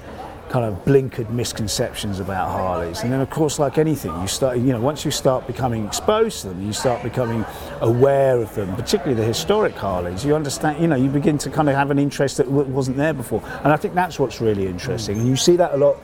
kind 0.54 0.66
of 0.66 0.86
blinkered 0.86 1.32
misconceptions 1.32 2.20
about 2.20 2.48
Harleys. 2.48 3.02
And 3.02 3.12
then, 3.12 3.22
of 3.22 3.30
course, 3.32 3.58
like 3.58 3.80
anything, 3.80 4.12
you 4.22 4.28
start, 4.28 4.58
you 4.58 4.66
know, 4.66 4.80
once 4.80 5.04
you 5.04 5.10
start 5.10 5.48
becoming 5.48 5.84
exposed 5.84 6.42
to 6.42 6.50
them, 6.50 6.64
you 6.64 6.72
start 6.72 7.02
becoming 7.02 7.44
aware 7.82 8.40
of 8.40 8.54
them, 8.54 8.76
particularly 8.76 9.16
the 9.16 9.26
historic 9.26 9.74
Harleys. 9.74 10.24
You 10.24 10.36
understand, 10.36 10.80
you 10.80 10.88
know, 10.88 10.96
you 10.96 11.10
begin 11.10 11.40
to 11.40 11.50
kind 11.50 11.70
of 11.70 11.76
have 11.76 11.90
an 11.90 11.98
interest 11.98 12.38
that 12.38 12.46
w- 12.46 12.72
wasn't 12.72 12.98
there 12.98 13.16
before. 13.16 13.42
And 13.64 13.74
I 13.74 13.78
think 13.78 13.96
that's 13.96 14.20
what's 14.20 14.42
really 14.42 14.68
interesting. 14.68 15.18
And 15.18 15.28
you 15.28 15.36
see 15.36 15.56
that 15.56 15.74
a 15.74 15.78
lot 15.78 15.98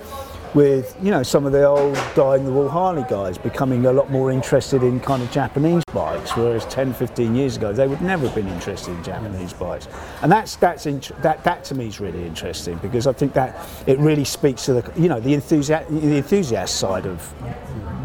with, 0.54 0.96
you 1.02 1.12
know, 1.12 1.22
some 1.22 1.46
of 1.46 1.52
the 1.52 1.64
old 1.64 1.94
die-in-the-wool 2.16 2.70
Harley 2.70 3.06
guys 3.08 3.38
becoming 3.38 3.86
a 3.86 3.94
lot 3.94 4.10
more 4.10 4.32
interested 4.32 4.82
in 4.82 5.00
kind 5.00 5.22
of 5.22 5.32
Japanese 5.32 5.84
bikes, 5.94 6.36
whereas 6.36 6.66
10, 6.66 6.94
15 6.94 7.36
years 7.36 7.58
ago 7.58 7.72
they 7.72 7.88
would 7.88 8.02
never 8.02 8.26
have 8.26 8.36
been 8.36 8.48
interested 8.48 8.92
in 8.92 9.04
Japanese 9.04 9.54
bikes. 9.54 9.88
And 10.22 10.32
that's 10.32 10.56
that's 10.56 10.86
int- 10.86 11.12
that 11.22 11.44
that 11.44 11.64
to 11.66 11.76
me 11.76 11.88
is 11.88 12.00
really 12.00 12.26
interesting 12.26 12.78
because 12.78 13.06
I 13.06 13.14
think 13.14 13.34
that 13.34 13.56
it 13.86 14.00
really 14.00 14.26
speaks 14.26 14.66
to 14.66 14.74
the 14.74 14.92
you 15.00 15.08
know 15.08 15.20
the 15.20 15.34
enthusiast 15.34 15.90
the 15.90 16.18
enthusiast 16.18 16.80
side 16.80 17.06
of 17.06 17.22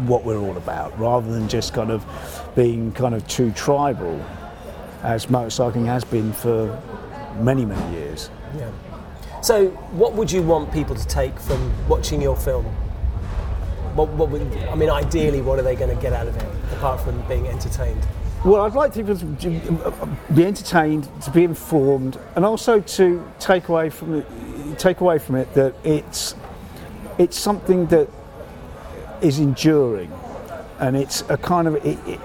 what 0.07 0.23
we're 0.23 0.39
all 0.39 0.57
about, 0.57 0.97
rather 0.99 1.31
than 1.31 1.47
just 1.47 1.73
kind 1.73 1.89
of 1.89 2.05
being 2.55 2.91
kind 2.91 3.15
of 3.15 3.27
too 3.27 3.51
tribal, 3.53 4.23
as 5.01 5.25
motorcycling 5.27 5.85
has 5.85 6.03
been 6.03 6.31
for 6.31 6.79
many 7.39 7.65
many 7.65 7.95
years. 7.97 8.29
Yeah. 8.55 8.69
So, 9.45 9.67
what 9.91 10.13
would 10.13 10.31
you 10.31 10.41
want 10.41 10.73
people 10.73 10.95
to 10.95 11.05
take 11.05 11.39
from 11.39 11.87
watching 11.87 12.19
your 12.19 12.35
film? 12.35 12.65
What, 13.93 14.09
what 14.09 14.31
would, 14.31 14.41
I 14.41 14.73
mean, 14.73 14.89
ideally, 14.89 15.39
what 15.43 15.59
are 15.59 15.61
they 15.61 15.75
going 15.75 15.95
to 15.95 16.01
get 16.01 16.13
out 16.13 16.25
of 16.25 16.35
it 16.35 16.73
apart 16.73 16.99
from 16.99 17.21
being 17.27 17.47
entertained? 17.47 18.03
Well, 18.43 18.61
I'd 18.61 18.73
like 18.73 18.95
people 18.95 19.15
to 19.15 19.35
to 19.35 19.85
uh, 19.85 20.07
be 20.33 20.47
entertained, 20.47 21.07
to 21.21 21.29
be 21.29 21.43
informed, 21.43 22.17
and 22.35 22.43
also 22.43 22.79
to 22.79 23.23
take 23.37 23.69
away 23.69 23.91
from 23.91 24.15
it, 24.15 24.79
take 24.79 25.01
away 25.01 25.19
from 25.19 25.35
it 25.35 25.53
that 25.53 25.75
it's 25.83 26.33
it's 27.19 27.37
something 27.37 27.85
that 27.87 28.09
is 29.21 29.37
enduring, 29.37 30.11
and 30.79 30.97
it's 30.97 31.21
a 31.29 31.37
kind 31.37 31.67
of 31.67 31.75
it, 31.85 31.99
it, 32.07 32.19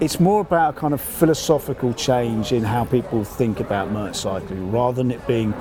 it's 0.00 0.18
more 0.18 0.40
about 0.40 0.74
a 0.74 0.80
kind 0.80 0.94
of 0.94 1.02
philosophical 1.02 1.92
change 1.92 2.52
in 2.52 2.62
how 2.64 2.86
people 2.86 3.24
think 3.24 3.60
about 3.60 3.90
motorcycling, 3.90 4.72
rather 4.72 4.96
than 4.96 5.10
it 5.10 5.26
being 5.26 5.52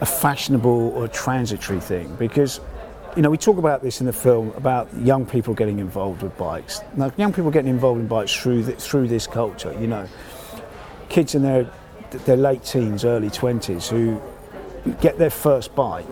a 0.00 0.06
fashionable 0.06 0.92
or 0.94 1.08
transitory 1.08 1.80
thing. 1.80 2.14
Because 2.16 2.60
you 3.16 3.22
know, 3.22 3.30
we 3.30 3.38
talk 3.38 3.58
about 3.58 3.82
this 3.82 4.00
in 4.00 4.06
the 4.06 4.12
film 4.12 4.52
about 4.56 4.88
young 4.98 5.26
people 5.26 5.52
getting 5.54 5.80
involved 5.80 6.22
with 6.22 6.36
bikes. 6.38 6.82
Now, 6.94 7.10
young 7.16 7.32
people 7.32 7.50
getting 7.50 7.70
involved 7.70 8.00
in 8.00 8.06
bikes 8.06 8.32
through 8.32 8.64
th- 8.64 8.78
through 8.78 9.08
this 9.08 9.26
culture. 9.26 9.74
You 9.80 9.88
know, 9.88 10.06
kids 11.08 11.34
in 11.34 11.42
their 11.42 11.70
their 12.10 12.36
late 12.36 12.62
teens, 12.62 13.04
early 13.04 13.30
twenties 13.30 13.88
who 13.88 14.20
get 15.00 15.18
their 15.18 15.30
first 15.30 15.74
bike, 15.74 16.06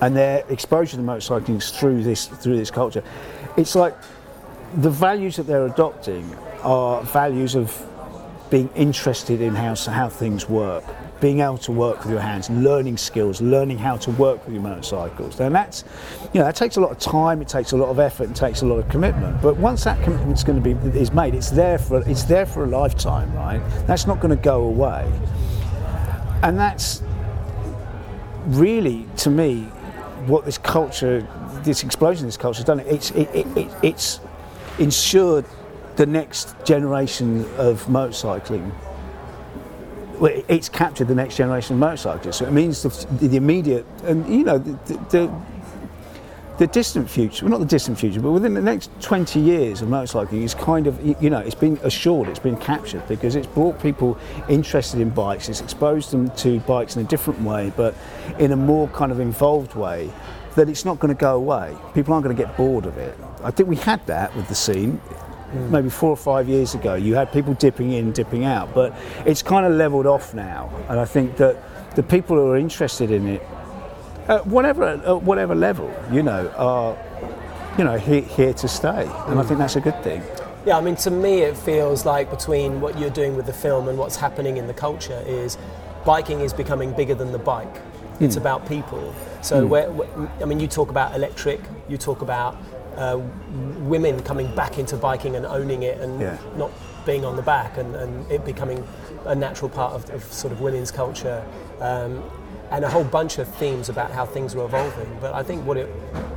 and 0.00 0.16
their 0.16 0.44
exposure 0.48 0.96
to 0.96 1.02
motorcycling 1.02 1.58
is 1.58 1.70
through 1.70 2.04
this 2.04 2.26
through 2.26 2.56
this 2.56 2.70
culture. 2.70 3.02
It's 3.56 3.74
like 3.74 3.94
the 4.76 4.90
values 4.90 5.36
that 5.36 5.46
they're 5.46 5.66
adopting 5.66 6.34
are 6.62 7.02
values 7.02 7.54
of 7.54 7.86
being 8.50 8.70
interested 8.74 9.40
in 9.40 9.54
how 9.54 9.74
how 9.74 10.08
things 10.08 10.48
work, 10.48 10.84
being 11.22 11.38
able 11.38 11.56
to 11.56 11.70
work 11.70 12.00
with 12.00 12.10
your 12.10 12.20
hands, 12.20 12.50
learning 12.50 12.96
skills, 12.96 13.40
learning 13.40 13.78
how 13.78 13.96
to 13.96 14.10
work 14.10 14.44
with 14.44 14.52
your 14.52 14.62
motorcycles. 14.62 15.38
And 15.38 15.54
that's, 15.54 15.84
you 16.34 16.40
know, 16.40 16.46
that 16.46 16.56
takes 16.56 16.76
a 16.76 16.80
lot 16.80 16.90
of 16.90 16.98
time, 16.98 17.40
it 17.40 17.46
takes 17.46 17.70
a 17.70 17.76
lot 17.76 17.90
of 17.90 18.00
effort, 18.00 18.28
it 18.30 18.34
takes 18.34 18.62
a 18.62 18.66
lot 18.66 18.78
of 18.78 18.88
commitment. 18.88 19.40
But 19.40 19.56
once 19.56 19.84
that 19.84 20.02
commitment's 20.02 20.42
going 20.42 20.60
to 20.60 20.74
be 20.74 20.98
is 20.98 21.12
made, 21.12 21.36
it's 21.36 21.50
there 21.50 21.78
for 21.78 22.02
it's 22.08 22.24
there 22.24 22.44
for 22.44 22.64
a 22.64 22.66
lifetime, 22.66 23.32
right? 23.36 23.62
That's 23.86 24.04
not 24.04 24.18
going 24.18 24.36
to 24.36 24.42
go 24.42 24.64
away. 24.64 25.08
And 26.42 26.58
that's 26.58 27.04
really, 28.46 29.06
to 29.18 29.30
me, 29.30 29.62
what 30.26 30.44
this 30.44 30.58
culture, 30.58 31.24
this 31.62 31.84
explosion 31.84 32.26
this 32.26 32.36
culture 32.36 32.58
has 32.58 32.64
done. 32.64 32.80
It's 32.80 33.12
it, 33.12 33.30
it, 33.32 33.46
it, 33.56 33.70
it's 33.84 34.18
ensured 34.80 35.44
the 35.94 36.06
next 36.06 36.56
generation 36.64 37.42
of 37.58 37.84
motorcycling 37.84 38.72
well, 40.22 40.40
it's 40.46 40.68
captured 40.68 41.08
the 41.08 41.16
next 41.16 41.36
generation 41.36 41.74
of 41.74 41.80
motorcyclists. 41.80 42.36
So 42.36 42.46
it 42.46 42.52
means 42.52 42.80
the, 42.80 43.26
the 43.26 43.36
immediate, 43.36 43.84
and 44.04 44.24
you 44.32 44.44
know, 44.44 44.56
the, 44.56 44.72
the, 45.10 45.34
the 46.58 46.68
distant 46.68 47.10
future, 47.10 47.44
well, 47.44 47.50
not 47.50 47.58
the 47.58 47.66
distant 47.66 47.98
future, 47.98 48.20
but 48.20 48.30
within 48.30 48.54
the 48.54 48.62
next 48.62 48.88
20 49.00 49.40
years 49.40 49.82
of 49.82 49.88
motorcycling 49.88 50.44
is 50.44 50.54
kind 50.54 50.86
of, 50.86 51.04
you 51.20 51.28
know, 51.28 51.40
it's 51.40 51.56
been 51.56 51.76
assured, 51.82 52.28
it's 52.28 52.38
been 52.38 52.56
captured 52.56 53.02
because 53.08 53.34
it's 53.34 53.48
brought 53.48 53.82
people 53.82 54.16
interested 54.48 55.00
in 55.00 55.10
bikes, 55.10 55.48
it's 55.48 55.60
exposed 55.60 56.12
them 56.12 56.30
to 56.36 56.60
bikes 56.60 56.94
in 56.94 57.04
a 57.04 57.08
different 57.08 57.40
way, 57.42 57.72
but 57.76 57.92
in 58.38 58.52
a 58.52 58.56
more 58.56 58.86
kind 58.90 59.10
of 59.10 59.18
involved 59.18 59.74
way 59.74 60.08
that 60.54 60.68
it's 60.68 60.84
not 60.84 61.00
going 61.00 61.12
to 61.12 61.20
go 61.20 61.34
away. 61.34 61.76
People 61.94 62.14
aren't 62.14 62.22
going 62.22 62.36
to 62.36 62.40
get 62.40 62.56
bored 62.56 62.86
of 62.86 62.96
it. 62.96 63.18
I 63.42 63.50
think 63.50 63.68
we 63.68 63.74
had 63.74 64.06
that 64.06 64.36
with 64.36 64.46
the 64.46 64.54
scene 64.54 65.00
Mm. 65.52 65.70
maybe 65.70 65.90
four 65.90 66.10
or 66.10 66.16
five 66.16 66.48
years 66.48 66.74
ago, 66.74 66.94
you 66.94 67.14
had 67.14 67.30
people 67.30 67.52
dipping 67.54 67.92
in, 67.92 68.12
dipping 68.12 68.44
out, 68.44 68.72
but 68.74 68.94
it's 69.26 69.42
kind 69.42 69.66
of 69.66 69.72
leveled 69.72 70.06
off 70.06 70.32
now. 70.32 70.70
And 70.88 70.98
I 70.98 71.04
think 71.04 71.36
that 71.36 71.56
the 71.94 72.02
people 72.02 72.36
who 72.36 72.48
are 72.48 72.56
interested 72.56 73.10
in 73.10 73.26
it, 73.28 73.42
at 74.28 74.46
whatever 74.46 74.84
at 74.84 75.22
whatever 75.22 75.54
level, 75.54 75.92
you 76.10 76.22
know, 76.22 76.48
are 76.56 76.96
you 77.76 77.84
know 77.84 77.98
here, 77.98 78.22
here 78.22 78.54
to 78.54 78.68
stay, 78.68 79.06
and 79.26 79.38
I 79.38 79.42
think 79.42 79.58
that's 79.58 79.76
a 79.76 79.80
good 79.80 80.02
thing. 80.02 80.22
Yeah, 80.64 80.78
I 80.78 80.80
mean, 80.80 80.96
to 80.96 81.10
me, 81.10 81.40
it 81.40 81.56
feels 81.56 82.06
like 82.06 82.30
between 82.30 82.80
what 82.80 82.96
you're 82.98 83.10
doing 83.10 83.36
with 83.36 83.46
the 83.46 83.52
film 83.52 83.88
and 83.88 83.98
what's 83.98 84.16
happening 84.16 84.58
in 84.58 84.68
the 84.68 84.74
culture 84.74 85.22
is 85.26 85.58
biking 86.04 86.40
is 86.40 86.52
becoming 86.52 86.92
bigger 86.92 87.14
than 87.16 87.32
the 87.32 87.38
bike. 87.38 87.74
It's 88.20 88.36
mm. 88.36 88.40
about 88.40 88.68
people. 88.68 89.12
So, 89.40 89.64
mm. 89.64 89.68
where, 89.68 89.90
where- 89.90 90.30
I 90.40 90.44
mean, 90.44 90.60
you 90.60 90.68
talk 90.68 90.90
about 90.90 91.16
electric, 91.16 91.60
you 91.88 91.96
talk 91.96 92.22
about 92.22 92.56
uh, 92.96 93.18
women 93.80 94.22
coming 94.22 94.54
back 94.54 94.78
into 94.78 94.96
biking 94.96 95.36
and 95.36 95.46
owning 95.46 95.82
it 95.82 96.00
and 96.00 96.20
Yeah. 96.20 96.36
not 96.56 96.70
being 97.04 97.24
on 97.24 97.36
the 97.36 97.42
back 97.42 97.78
and, 97.78 97.94
and 97.96 98.30
it 98.30 98.44
becoming 98.44 98.86
a 99.26 99.34
natural 99.34 99.68
part 99.68 99.92
of, 99.94 100.08
of 100.10 100.22
sort 100.24 100.52
of 100.52 100.60
women's 100.60 100.90
culture. 100.90 101.44
Um, 101.80 102.22
and 102.70 102.86
a 102.86 102.88
whole 102.88 103.04
bunch 103.04 103.36
of 103.36 103.46
themes 103.56 103.90
about 103.90 104.10
how 104.10 104.24
things 104.24 104.54
were 104.54 104.64
evolving. 104.64 105.18
But 105.20 105.34
I 105.34 105.42
think 105.42 105.66
what 105.66 105.76
it 105.76 105.88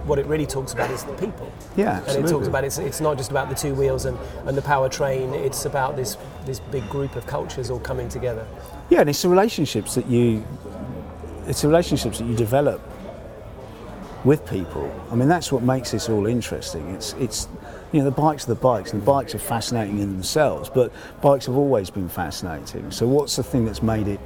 what 0.05 0.19
it 0.19 0.25
really 0.25 0.45
talks 0.45 0.73
about 0.73 0.91
is 0.91 1.03
the 1.05 1.13
people. 1.13 1.49
Yeah, 1.77 2.03
And 2.07 2.23
it 2.25 2.29
talks 2.29 2.47
about 2.47 2.63
it's, 2.65 2.77
it's 2.77 2.99
not 3.01 3.17
just 3.17 3.31
about 3.31 3.47
the 3.49 3.55
two 3.55 3.73
wheels 3.73 4.05
and, 4.05 4.17
and 4.45 4.55
the 4.55 4.61
powertrain, 4.61 5.33
it's 5.33 5.65
about 5.65 5.95
this, 5.95 6.17
this 6.45 6.59
big 6.59 6.87
group 6.89 7.15
of 7.15 7.25
cultures 7.25 7.71
all 7.71 7.79
coming 7.79 8.07
together. 8.09 8.45
Yeah, 8.89 8.99
and 8.99 9.09
it's 9.09 9.21
the 9.23 9.29
relationships 9.29 9.95
that 9.95 10.05
you, 10.05 10.45
it's 11.47 11.61
the 11.61 11.67
relationships 11.69 12.19
that 12.19 12.25
you 12.25 12.35
develop 12.35 12.81
with 14.25 14.45
people. 14.49 14.91
I 15.11 15.15
mean, 15.15 15.29
that's 15.29 15.51
what 15.51 15.61
makes 15.61 15.91
this 15.91 16.09
all 16.09 16.25
interesting. 16.25 16.89
It's, 16.89 17.13
it's, 17.13 17.47
you 17.91 17.99
know, 17.99 18.05
the 18.05 18.11
bikes 18.11 18.45
are 18.45 18.47
the 18.47 18.59
bikes, 18.59 18.91
and 18.91 19.01
the 19.01 19.05
bikes 19.05 19.35
are 19.35 19.39
fascinating 19.39 19.99
in 19.99 20.11
themselves. 20.11 20.69
But 20.69 20.91
bikes 21.21 21.45
have 21.45 21.55
always 21.55 21.89
been 21.91 22.09
fascinating. 22.09 22.91
So, 22.91 23.07
what's 23.07 23.35
the 23.35 23.43
thing 23.43 23.65
that's 23.65 23.83
made 23.83 24.07
it 24.07 24.19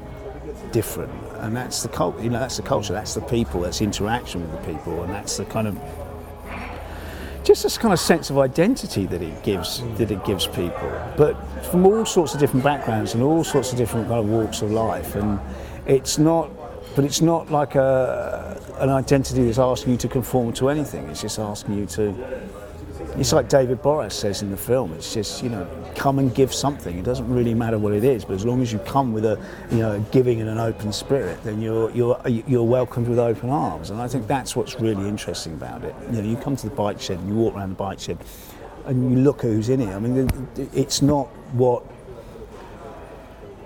different? 0.71 1.11
And 1.39 1.55
that's 1.55 1.83
the 1.83 1.89
culture. 1.89 2.23
You 2.23 2.29
know, 2.29 2.39
that's 2.39 2.57
the 2.57 2.63
culture. 2.63 2.93
That's 2.93 3.13
the 3.13 3.21
people. 3.21 3.61
That's 3.61 3.79
the 3.79 3.85
interaction 3.85 4.41
with 4.41 4.51
the 4.51 4.73
people, 4.73 5.03
and 5.03 5.13
that's 5.13 5.37
the 5.37 5.45
kind 5.45 5.67
of 5.67 5.77
just 7.43 7.63
this 7.63 7.77
kind 7.77 7.93
of 7.93 7.99
sense 7.99 8.29
of 8.29 8.37
identity 8.37 9.05
that 9.07 9.21
it 9.21 9.43
gives 9.43 9.81
that 9.95 10.11
it 10.11 10.23
gives 10.23 10.45
people, 10.45 10.91
but 11.17 11.33
from 11.71 11.85
all 11.85 12.05
sorts 12.05 12.33
of 12.33 12.39
different 12.39 12.63
backgrounds 12.63 13.13
and 13.13 13.23
all 13.23 13.43
sorts 13.43 13.71
of 13.71 13.77
different 13.77 14.07
kind 14.07 14.19
of 14.19 14.29
walks 14.29 14.61
of 14.61 14.71
life, 14.71 15.15
and 15.15 15.39
it's 15.87 16.19
not, 16.19 16.51
but 16.95 17.05
it's 17.05 17.21
not 17.21 17.49
like 17.49 17.73
a 17.73 18.61
an 18.79 18.89
identity 18.89 19.43
that's 19.45 19.59
asking 19.59 19.93
you 19.93 19.98
to 19.98 20.07
conform 20.07 20.53
to 20.53 20.69
anything. 20.69 21.07
It's 21.09 21.21
just 21.21 21.39
asking 21.39 21.77
you 21.77 21.86
to. 21.88 22.15
It's 23.17 23.33
like 23.33 23.50
David 23.50 23.81
Borras 23.81 24.13
says 24.13 24.41
in 24.41 24.51
the 24.51 24.57
film. 24.57 24.93
It's 24.93 25.13
just 25.13 25.43
you 25.43 25.50
know, 25.50 25.67
come 25.95 26.19
and 26.19 26.33
give 26.33 26.53
something. 26.53 26.98
It 26.98 27.03
doesn't 27.03 27.27
really 27.29 27.53
matter 27.53 27.77
what 27.77 27.93
it 27.93 28.03
is, 28.03 28.24
but 28.24 28.36
as 28.36 28.45
long 28.45 28.62
as 28.62 28.71
you 28.71 28.79
come 28.79 29.12
with 29.12 29.25
a 29.25 29.41
you 29.71 29.77
know 29.77 29.93
a 29.93 30.00
giving 30.12 30.39
and 30.41 30.50
an 30.50 30.59
open 30.59 30.93
spirit, 30.93 31.43
then 31.43 31.62
you're 31.62 31.91
you're 31.91 32.21
you're 32.27 32.63
welcomed 32.63 33.07
with 33.07 33.19
open 33.19 33.50
arms. 33.50 33.89
And 33.89 34.01
I 34.01 34.07
think 34.07 34.27
that's 34.27 34.55
what's 34.55 34.79
really 34.79 35.07
interesting 35.07 35.53
about 35.53 35.83
it. 35.83 35.95
You 36.12 36.21
know, 36.21 36.29
you 36.29 36.38
come 36.38 36.55
to 36.55 36.69
the 36.69 36.75
bike 36.75 37.01
shed 37.01 37.19
and 37.19 37.27
you 37.27 37.36
walk 37.36 37.55
around 37.55 37.69
the 37.69 37.75
bike 37.75 38.00
shed, 38.00 38.17
and 38.86 39.12
you 39.12 39.17
look 39.17 39.39
at 39.39 39.51
who's 39.51 39.69
in 39.69 39.81
it. 39.81 39.93
I 39.93 40.00
mean, 40.00 40.48
it's 40.74 41.01
not 41.01 41.27
what 41.53 41.83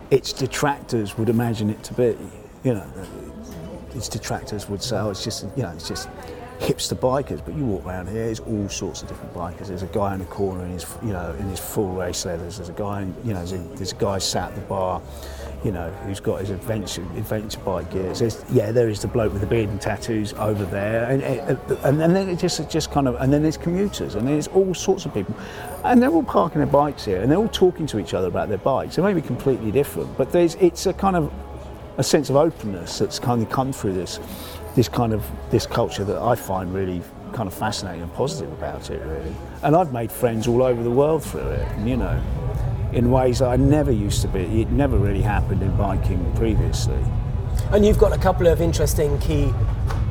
its 0.09 0.31
detractors 0.33 1.17
would 1.17 1.29
imagine 1.29 1.69
it 1.69 1.83
to 1.83 1.93
be. 1.93 2.17
You 2.63 2.75
know, 2.75 2.87
its 3.95 4.07
detractors 4.07 4.69
would 4.69 4.81
say, 4.81 4.97
"Oh, 4.97 5.09
it's 5.09 5.23
just 5.23 5.45
you 5.55 5.63
know, 5.63 5.71
it's 5.71 5.87
just." 5.87 6.09
hipster 6.59 6.95
bikers, 6.95 7.43
but 7.43 7.53
you 7.55 7.65
walk 7.65 7.85
around 7.85 8.07
here, 8.07 8.25
there's 8.25 8.39
all 8.39 8.69
sorts 8.69 9.01
of 9.01 9.09
different 9.09 9.33
bikers. 9.33 9.67
There's 9.67 9.83
a 9.83 9.87
guy 9.87 10.13
in 10.13 10.19
the 10.19 10.25
corner 10.25 10.63
in 10.63 10.71
his, 10.71 10.85
you 11.01 11.11
know, 11.11 11.35
in 11.37 11.49
his 11.49 11.59
full 11.59 11.91
race 11.91 12.25
leathers. 12.25 12.57
There's 12.57 12.69
a 12.69 12.73
guy, 12.73 13.01
in, 13.01 13.13
you 13.25 13.33
know, 13.33 13.39
there's 13.45 13.51
a, 13.51 13.57
there's 13.75 13.91
a 13.91 13.95
guy 13.95 14.17
sat 14.17 14.49
at 14.49 14.55
the 14.55 14.61
bar, 14.61 15.01
you 15.63 15.71
know, 15.71 15.89
who's 16.05 16.19
got 16.19 16.39
his 16.39 16.51
adventure 16.51 17.01
adventure 17.17 17.59
bike 17.61 17.91
gear. 17.91 18.13
So 18.15 18.29
yeah, 18.51 18.71
there 18.71 18.87
is 18.87 19.01
the 19.01 19.07
bloke 19.07 19.33
with 19.33 19.41
the 19.41 19.47
beard 19.47 19.69
and 19.69 19.81
tattoos 19.81 20.33
over 20.33 20.63
there, 20.65 21.05
and 21.05 21.21
and, 21.23 22.01
and 22.01 22.15
then 22.15 22.29
it 22.29 22.39
just 22.39 22.69
just 22.69 22.91
kind 22.91 23.07
of, 23.07 23.15
and 23.15 23.31
then 23.31 23.41
there's 23.41 23.57
commuters, 23.57 24.15
and 24.15 24.27
there's 24.27 24.47
all 24.49 24.73
sorts 24.73 25.05
of 25.05 25.13
people, 25.13 25.35
and 25.83 26.01
they're 26.01 26.11
all 26.11 26.23
parking 26.23 26.59
their 26.59 26.71
bikes 26.71 27.03
here, 27.05 27.21
and 27.21 27.31
they're 27.31 27.39
all 27.39 27.49
talking 27.49 27.87
to 27.87 27.99
each 27.99 28.13
other 28.13 28.27
about 28.27 28.49
their 28.49 28.57
bikes. 28.57 28.95
They 28.95 29.01
may 29.01 29.13
be 29.13 29.21
completely 29.21 29.71
different, 29.71 30.17
but 30.17 30.31
there's 30.31 30.55
it's 30.55 30.85
a 30.85 30.93
kind 30.93 31.15
of 31.15 31.31
a 31.97 32.03
sense 32.03 32.29
of 32.29 32.35
openness 32.35 32.99
that's 32.99 33.19
kind 33.19 33.41
of 33.41 33.49
come 33.49 33.71
through 33.71 33.93
this 33.93 34.19
this 34.75 34.89
kind 34.89 35.13
of 35.13 35.23
this 35.51 35.67
culture 35.67 36.03
that 36.03 36.17
I 36.17 36.35
find 36.35 36.73
really 36.73 37.01
kind 37.33 37.47
of 37.47 37.53
fascinating 37.53 38.01
and 38.01 38.13
positive 38.13 38.51
about 38.53 38.89
it 38.89 39.01
really. 39.05 39.35
And 39.61 39.75
I've 39.75 39.93
made 39.93 40.11
friends 40.11 40.47
all 40.47 40.63
over 40.63 40.81
the 40.81 40.91
world 40.91 41.23
through 41.23 41.49
it 41.49 41.87
you 41.87 41.97
know 41.97 42.21
in 42.91 43.09
ways 43.09 43.41
I 43.41 43.55
never 43.55 43.91
used 43.91 44.21
to 44.21 44.27
be. 44.27 44.61
It 44.61 44.69
never 44.69 44.97
really 44.97 45.21
happened 45.21 45.61
in 45.61 45.75
biking 45.75 46.31
previously. 46.35 46.99
And 47.71 47.85
you've 47.85 47.97
got 47.97 48.13
a 48.13 48.19
couple 48.19 48.45
of 48.47 48.61
interesting 48.61 49.17
key 49.19 49.51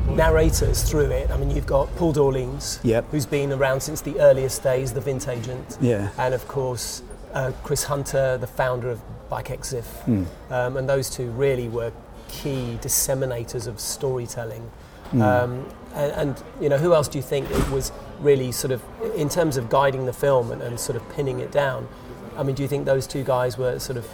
narrators 0.09 0.83
through 0.83 1.11
it. 1.11 1.31
I 1.31 1.37
mean 1.37 1.49
you've 1.49 1.67
got 1.67 1.93
Paul 1.97 2.13
d'Orléans 2.13 2.79
yep. 2.83 3.05
who's 3.11 3.25
been 3.25 3.51
around 3.51 3.81
since 3.81 4.01
the 4.01 4.19
earliest 4.19 4.63
days 4.63 4.93
the 4.93 5.01
Vintagent 5.01 5.77
yeah. 5.81 6.11
And 6.17 6.33
of 6.33 6.47
course 6.47 7.03
uh, 7.33 7.51
Chris 7.63 7.83
Hunter 7.83 8.37
the 8.37 8.47
founder 8.47 8.89
of 8.89 9.01
Bike 9.29 9.47
Exif 9.47 9.85
mm. 10.05 10.25
um, 10.51 10.77
and 10.77 10.87
those 10.87 11.09
two 11.09 11.29
really 11.31 11.67
were 11.67 11.91
key 12.27 12.77
disseminators 12.81 13.67
of 13.67 13.79
storytelling. 13.79 14.69
Mm. 15.11 15.21
Um, 15.21 15.65
and, 15.93 16.11
and, 16.13 16.43
you 16.59 16.69
know, 16.69 16.77
who 16.77 16.93
else 16.93 17.07
do 17.07 17.19
you 17.19 17.21
think 17.21 17.47
was 17.71 17.91
really 18.19 18.51
sort 18.51 18.71
of, 18.71 18.83
in 19.15 19.29
terms 19.29 19.57
of 19.57 19.69
guiding 19.69 20.07
the 20.07 20.13
film 20.13 20.51
and, 20.51 20.61
and, 20.61 20.79
sort 20.79 20.95
of 20.95 21.07
pinning 21.09 21.39
it 21.39 21.51
down? 21.51 21.87
I 22.35 22.41
mean, 22.41 22.55
do 22.55 22.63
you 22.63 22.67
think 22.67 22.85
those 22.85 23.05
two 23.05 23.23
guys 23.23 23.57
were 23.57 23.77
sort 23.77 23.97
of 23.97 24.09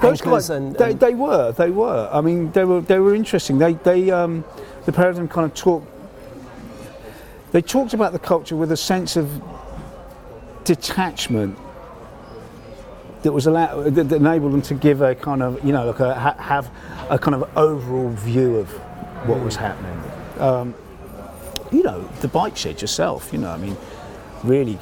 those 0.00 0.20
guys, 0.20 0.48
and, 0.48 0.74
they, 0.76 0.94
they, 0.94 1.14
were, 1.14 1.52
they 1.52 1.68
were. 1.68 2.08
I 2.10 2.22
mean, 2.22 2.52
they 2.52 2.64
were, 2.64 2.80
they 2.80 2.98
were 2.98 3.14
interesting. 3.14 3.58
They, 3.58 3.74
they, 3.74 4.10
um, 4.10 4.44
the 4.86 4.92
pair 4.92 5.10
of 5.10 5.16
them 5.16 5.28
kind 5.28 5.44
of 5.44 5.54
talked. 5.54 5.86
They 7.52 7.60
talked 7.60 7.92
about 7.92 8.12
the 8.12 8.18
culture 8.18 8.56
with 8.56 8.72
a 8.72 8.76
sense 8.76 9.16
of 9.16 9.42
detachment 10.64 11.58
that 13.22 13.32
was 13.32 13.46
allowed 13.46 13.94
that 13.94 14.12
enabled 14.12 14.52
them 14.52 14.62
to 14.62 14.74
give 14.74 15.02
a 15.02 15.14
kind 15.14 15.42
of 15.42 15.62
you 15.64 15.72
know 15.72 15.86
like 15.86 16.00
a, 16.00 16.14
ha, 16.14 16.34
have 16.38 16.70
a 17.10 17.18
kind 17.18 17.34
of 17.34 17.56
overall 17.56 18.10
view 18.10 18.56
of 18.56 18.70
what 19.26 19.40
was 19.40 19.56
happening. 19.56 20.02
Um, 20.38 20.74
you 21.70 21.82
know, 21.82 22.02
the 22.20 22.28
bike 22.28 22.56
shed 22.56 22.80
yourself. 22.80 23.32
You 23.32 23.38
know, 23.38 23.50
I 23.50 23.56
mean, 23.56 23.76
really, 24.42 24.78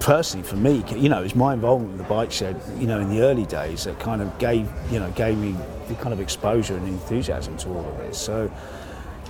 personally 0.00 0.46
for 0.46 0.56
me, 0.56 0.84
you 0.96 1.08
know, 1.08 1.22
it's 1.22 1.34
my 1.34 1.54
involvement 1.54 1.92
with 1.92 2.02
the 2.06 2.14
bike 2.14 2.32
shed. 2.32 2.60
You 2.78 2.86
know, 2.86 2.98
in 2.98 3.08
the 3.10 3.22
early 3.22 3.46
days 3.46 3.84
that 3.84 3.98
kind 4.00 4.20
of 4.22 4.36
gave 4.38 4.68
you 4.90 4.98
know 4.98 5.10
gave 5.12 5.38
me 5.38 5.54
the 5.88 5.94
kind 5.94 6.12
of 6.12 6.20
exposure 6.20 6.76
and 6.76 6.86
enthusiasm 6.88 7.56
to 7.58 7.68
all 7.68 7.88
of 7.88 7.98
this. 7.98 8.18
So, 8.18 8.50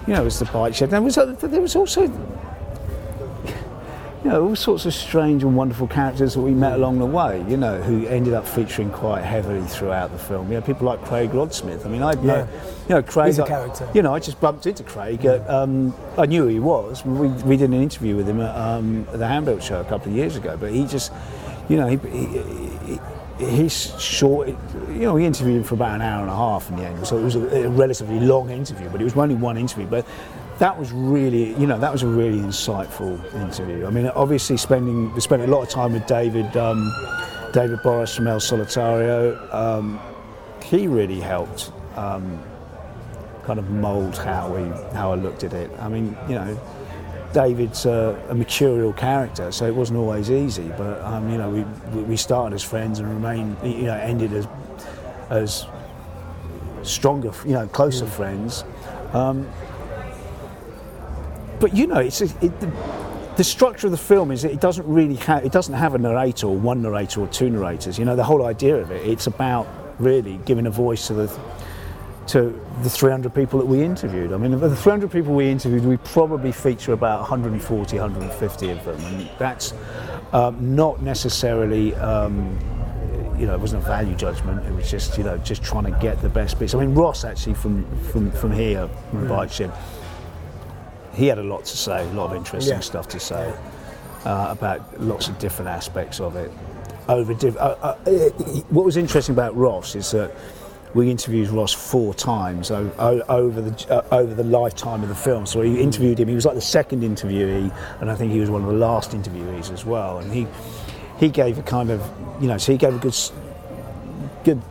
you 0.06 0.14
know, 0.14 0.22
it 0.22 0.24
was 0.24 0.38
the 0.38 0.46
bike 0.46 0.74
shed. 0.74 0.90
There 0.90 1.02
was 1.02 1.16
there 1.16 1.60
was 1.60 1.76
also 1.76 2.08
you 4.24 4.30
know, 4.30 4.48
all 4.48 4.56
sorts 4.56 4.84
of 4.84 4.94
strange 4.94 5.44
and 5.44 5.56
wonderful 5.56 5.86
characters 5.86 6.34
that 6.34 6.40
we 6.40 6.50
met 6.50 6.72
along 6.72 6.98
the 6.98 7.06
way, 7.06 7.44
you 7.48 7.56
know, 7.56 7.80
who 7.80 8.06
ended 8.08 8.34
up 8.34 8.46
featuring 8.46 8.90
quite 8.90 9.22
heavily 9.22 9.64
throughout 9.66 10.10
the 10.10 10.18
film. 10.18 10.48
You 10.48 10.58
know, 10.58 10.60
people 10.60 10.86
like 10.86 11.04
Craig 11.04 11.30
Rodsmith. 11.30 11.86
I 11.86 11.88
mean, 11.88 12.02
I, 12.02 12.12
yeah. 12.22 12.46
you 12.88 12.94
know, 12.96 13.02
Craig. 13.02 13.26
He's 13.26 13.38
a 13.38 13.46
character. 13.46 13.88
You 13.94 14.02
know, 14.02 14.12
I 14.14 14.18
just 14.18 14.40
bumped 14.40 14.66
into 14.66 14.82
Craig. 14.82 15.22
Yeah. 15.22 15.34
At, 15.34 15.48
um, 15.48 15.94
I 16.16 16.26
knew 16.26 16.42
who 16.42 16.48
he 16.48 16.58
was. 16.58 17.04
We, 17.04 17.28
we 17.28 17.56
did 17.56 17.70
an 17.70 17.80
interview 17.80 18.16
with 18.16 18.28
him 18.28 18.40
at, 18.40 18.54
um, 18.56 19.06
at 19.12 19.20
the 19.20 19.26
Handbuilt 19.26 19.62
show 19.62 19.80
a 19.80 19.84
couple 19.84 20.10
of 20.10 20.16
years 20.16 20.34
ago, 20.34 20.56
but 20.56 20.72
he 20.72 20.84
just, 20.84 21.12
you 21.68 21.76
know, 21.76 21.86
he, 21.86 21.96
he, 22.08 22.38
he 22.94 23.00
he's 23.38 24.00
short. 24.00 24.48
You 24.48 25.00
know, 25.00 25.14
we 25.14 25.24
interviewed 25.24 25.58
him 25.58 25.64
for 25.64 25.74
about 25.74 25.94
an 25.94 26.02
hour 26.02 26.22
and 26.22 26.30
a 26.30 26.34
half 26.34 26.68
in 26.70 26.76
the 26.76 26.84
end, 26.84 27.06
so 27.06 27.18
it 27.18 27.22
was 27.22 27.36
a, 27.36 27.66
a 27.66 27.68
relatively 27.68 28.20
long 28.20 28.50
interview. 28.50 28.88
But 28.88 29.00
it 29.00 29.04
was 29.04 29.16
only 29.16 29.36
one 29.36 29.56
interview. 29.56 29.86
But 29.86 30.06
that 30.58 30.76
was 30.76 30.92
really, 30.92 31.54
you 31.54 31.66
know, 31.66 31.78
that 31.78 31.92
was 31.92 32.02
a 32.02 32.06
really 32.06 32.38
insightful 32.38 33.22
interview. 33.34 33.86
I 33.86 33.90
mean, 33.90 34.06
obviously 34.08 34.56
spending, 34.56 35.14
we 35.14 35.20
spent 35.20 35.42
a 35.42 35.46
lot 35.46 35.62
of 35.62 35.68
time 35.68 35.92
with 35.92 36.06
David, 36.06 36.56
um, 36.56 36.92
David 37.52 37.78
Borras 37.80 38.14
from 38.14 38.26
El 38.26 38.40
Solitario. 38.40 39.54
Um, 39.54 40.00
he 40.64 40.88
really 40.88 41.20
helped 41.20 41.72
um, 41.96 42.42
kind 43.44 43.58
of 43.58 43.70
mould 43.70 44.16
how 44.16 44.52
we, 44.52 44.68
how 44.94 45.12
I 45.12 45.14
looked 45.14 45.44
at 45.44 45.52
it. 45.52 45.70
I 45.78 45.88
mean, 45.88 46.16
you 46.28 46.34
know, 46.34 46.60
David's 47.32 47.86
a, 47.86 48.20
a 48.28 48.34
mercurial 48.34 48.92
character, 48.92 49.52
so 49.52 49.66
it 49.66 49.74
wasn't 49.74 49.98
always 49.98 50.30
easy. 50.30 50.72
But 50.76 51.00
um, 51.02 51.30
you 51.30 51.36
know, 51.36 51.50
we 51.50 51.62
we 52.02 52.16
started 52.16 52.54
as 52.54 52.62
friends 52.62 53.00
and 53.00 53.08
remained, 53.08 53.56
you 53.62 53.84
know, 53.84 53.94
ended 53.94 54.32
as 54.32 54.48
as 55.28 55.66
stronger, 56.82 57.32
you 57.44 57.52
know, 57.52 57.66
closer 57.66 58.06
mm. 58.06 58.10
friends. 58.10 58.64
Um, 59.12 59.46
but 61.60 61.74
you 61.74 61.86
know, 61.86 61.98
it's 61.98 62.20
it, 62.20 62.38
the, 62.38 62.72
the, 63.36 63.44
structure 63.44 63.86
of 63.86 63.90
the 63.90 63.98
film 63.98 64.30
is 64.30 64.44
it 64.44 64.60
doesn't 64.60 64.86
really 64.86 65.16
have 65.16 65.44
it 65.44 65.52
doesn't 65.52 65.74
have 65.74 65.94
a 65.94 65.98
narrator 65.98 66.46
or 66.46 66.56
one 66.56 66.82
narrator 66.82 67.20
or 67.20 67.28
two 67.28 67.50
narrators. 67.50 67.98
You 67.98 68.04
know, 68.04 68.16
the 68.16 68.24
whole 68.24 68.44
idea 68.46 68.76
of 68.76 68.90
it 68.90 69.06
it's 69.06 69.26
about 69.26 69.66
really 69.98 70.38
giving 70.44 70.66
a 70.66 70.70
voice 70.70 71.06
to 71.08 71.14
the 71.14 71.40
to 72.28 72.60
the 72.82 72.90
300 72.90 73.34
people 73.34 73.58
that 73.58 73.64
we 73.64 73.82
interviewed. 73.82 74.32
I 74.32 74.36
mean, 74.36 74.52
of 74.52 74.60
the 74.60 74.76
300 74.76 75.10
people 75.10 75.34
we 75.34 75.48
interviewed, 75.48 75.84
we 75.84 75.96
probably 75.98 76.52
feature 76.52 76.92
about 76.92 77.20
140, 77.20 77.96
150 77.96 78.70
of 78.70 78.84
them, 78.84 79.00
and 79.06 79.30
that's 79.38 79.72
um, 80.32 80.76
not 80.76 81.02
necessarily. 81.02 81.94
Um, 81.96 82.58
you 83.38 83.46
know, 83.46 83.54
it 83.54 83.60
wasn't 83.60 83.84
a 83.84 83.86
value 83.86 84.16
judgment. 84.16 84.66
It 84.66 84.72
was 84.72 84.90
just, 84.90 85.16
you 85.16 85.22
know, 85.22 85.38
just 85.38 85.62
trying 85.62 85.84
to 85.84 85.96
get 86.00 86.20
the 86.20 86.28
best 86.28 86.58
bits. 86.58 86.74
I 86.74 86.80
mean, 86.80 86.92
Ross 86.92 87.24
actually 87.24 87.54
from 87.54 87.84
from 88.06 88.32
from 88.32 88.50
here, 88.50 88.88
from 89.10 89.28
mm. 89.28 89.28
He 91.14 91.26
had 91.26 91.38
a 91.38 91.42
lot 91.42 91.64
to 91.64 91.76
say, 91.76 92.06
a 92.06 92.12
lot 92.12 92.30
of 92.30 92.36
interesting 92.36 92.74
yeah. 92.74 92.80
stuff 92.80 93.08
to 93.08 93.20
say 93.20 93.52
uh, 94.24 94.48
about 94.50 95.00
lots 95.00 95.28
of 95.28 95.38
different 95.38 95.68
aspects 95.68 96.20
of 96.20 96.36
it. 96.36 96.50
Over 97.08 97.34
diff- 97.34 97.56
uh, 97.56 97.76
uh, 97.80 97.94
what 98.68 98.84
was 98.84 98.96
interesting 98.96 99.34
about 99.34 99.56
Ross 99.56 99.94
is 99.94 100.10
that 100.10 100.34
we 100.94 101.10
interviewed 101.10 101.48
Ross 101.48 101.72
four 101.72 102.14
times 102.14 102.70
over 102.70 103.60
the 103.60 103.86
uh, 103.90 104.02
over 104.14 104.34
the 104.34 104.44
lifetime 104.44 105.02
of 105.02 105.08
the 105.08 105.14
film. 105.14 105.46
So 105.46 105.60
we 105.60 105.80
interviewed 105.80 106.20
him. 106.20 106.28
He 106.28 106.34
was 106.34 106.46
like 106.46 106.54
the 106.54 106.60
second 106.60 107.02
interviewee, 107.02 107.72
and 108.00 108.10
I 108.10 108.14
think 108.14 108.32
he 108.32 108.40
was 108.40 108.50
one 108.50 108.62
of 108.62 108.68
the 108.68 108.74
last 108.74 109.12
interviewees 109.12 109.72
as 109.72 109.84
well. 109.84 110.18
And 110.18 110.32
he 110.32 110.46
he 111.18 111.28
gave 111.28 111.58
a 111.58 111.62
kind 111.62 111.90
of 111.90 112.02
you 112.40 112.48
know, 112.48 112.58
so 112.58 112.72
he 112.72 112.78
gave 112.78 112.94
a 112.94 112.98
good 112.98 113.16
good 114.44 114.62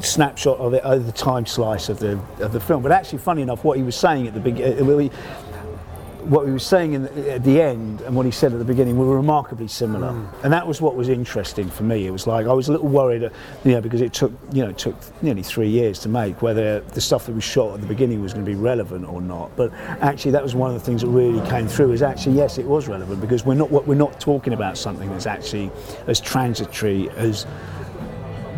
snapshot 0.00 0.58
of 0.58 0.74
it 0.74 0.82
over 0.84 1.02
the 1.02 1.12
time 1.12 1.46
slice 1.46 1.88
of 1.88 1.98
the 1.98 2.18
of 2.40 2.52
the 2.52 2.60
film. 2.60 2.82
But 2.82 2.92
actually, 2.92 3.18
funny 3.18 3.42
enough, 3.42 3.64
what 3.64 3.76
he 3.76 3.82
was 3.82 3.96
saying 3.96 4.26
at 4.26 4.34
the 4.34 4.40
beginning, 4.40 5.10
what 6.24 6.46
he 6.46 6.52
was 6.52 6.64
saying 6.64 7.02
the, 7.02 7.32
at 7.32 7.44
the 7.44 7.60
end 7.60 8.00
and 8.02 8.14
what 8.14 8.26
he 8.26 8.32
said 8.32 8.52
at 8.52 8.58
the 8.58 8.64
beginning 8.64 8.96
were 8.96 9.16
remarkably 9.16 9.68
similar, 9.68 10.12
mm. 10.12 10.44
and 10.44 10.52
that 10.52 10.66
was 10.66 10.80
what 10.80 10.96
was 10.96 11.08
interesting 11.08 11.68
for 11.68 11.82
me. 11.82 12.06
It 12.06 12.10
was 12.10 12.26
like 12.26 12.46
I 12.46 12.52
was 12.52 12.68
a 12.68 12.72
little 12.72 12.88
worried, 12.88 13.24
uh, 13.24 13.30
you 13.64 13.72
know, 13.72 13.80
because 13.80 14.00
it 14.00 14.12
took 14.12 14.32
you 14.52 14.64
know 14.64 14.72
took 14.72 14.96
nearly 15.22 15.42
three 15.42 15.68
years 15.68 15.98
to 16.00 16.08
make 16.08 16.42
whether 16.42 16.80
the 16.80 17.00
stuff 17.00 17.26
that 17.26 17.34
was 17.34 17.44
shot 17.44 17.74
at 17.74 17.80
the 17.80 17.86
beginning 17.86 18.22
was 18.22 18.32
going 18.32 18.44
to 18.44 18.50
be 18.50 18.56
relevant 18.56 19.06
or 19.08 19.20
not. 19.20 19.54
But 19.56 19.72
actually, 20.00 20.32
that 20.32 20.42
was 20.42 20.54
one 20.54 20.70
of 20.70 20.78
the 20.78 20.84
things 20.84 21.02
that 21.02 21.08
really 21.08 21.46
came 21.48 21.68
through. 21.68 21.92
Is 21.92 22.02
actually 22.02 22.36
yes, 22.36 22.58
it 22.58 22.66
was 22.66 22.88
relevant 22.88 23.20
because 23.20 23.44
we're 23.44 23.54
not 23.54 23.70
we're 23.70 23.94
not 23.94 24.20
talking 24.20 24.52
about 24.52 24.78
something 24.78 25.10
that's 25.10 25.26
actually 25.26 25.70
as 26.06 26.20
transitory 26.20 27.10
as 27.10 27.46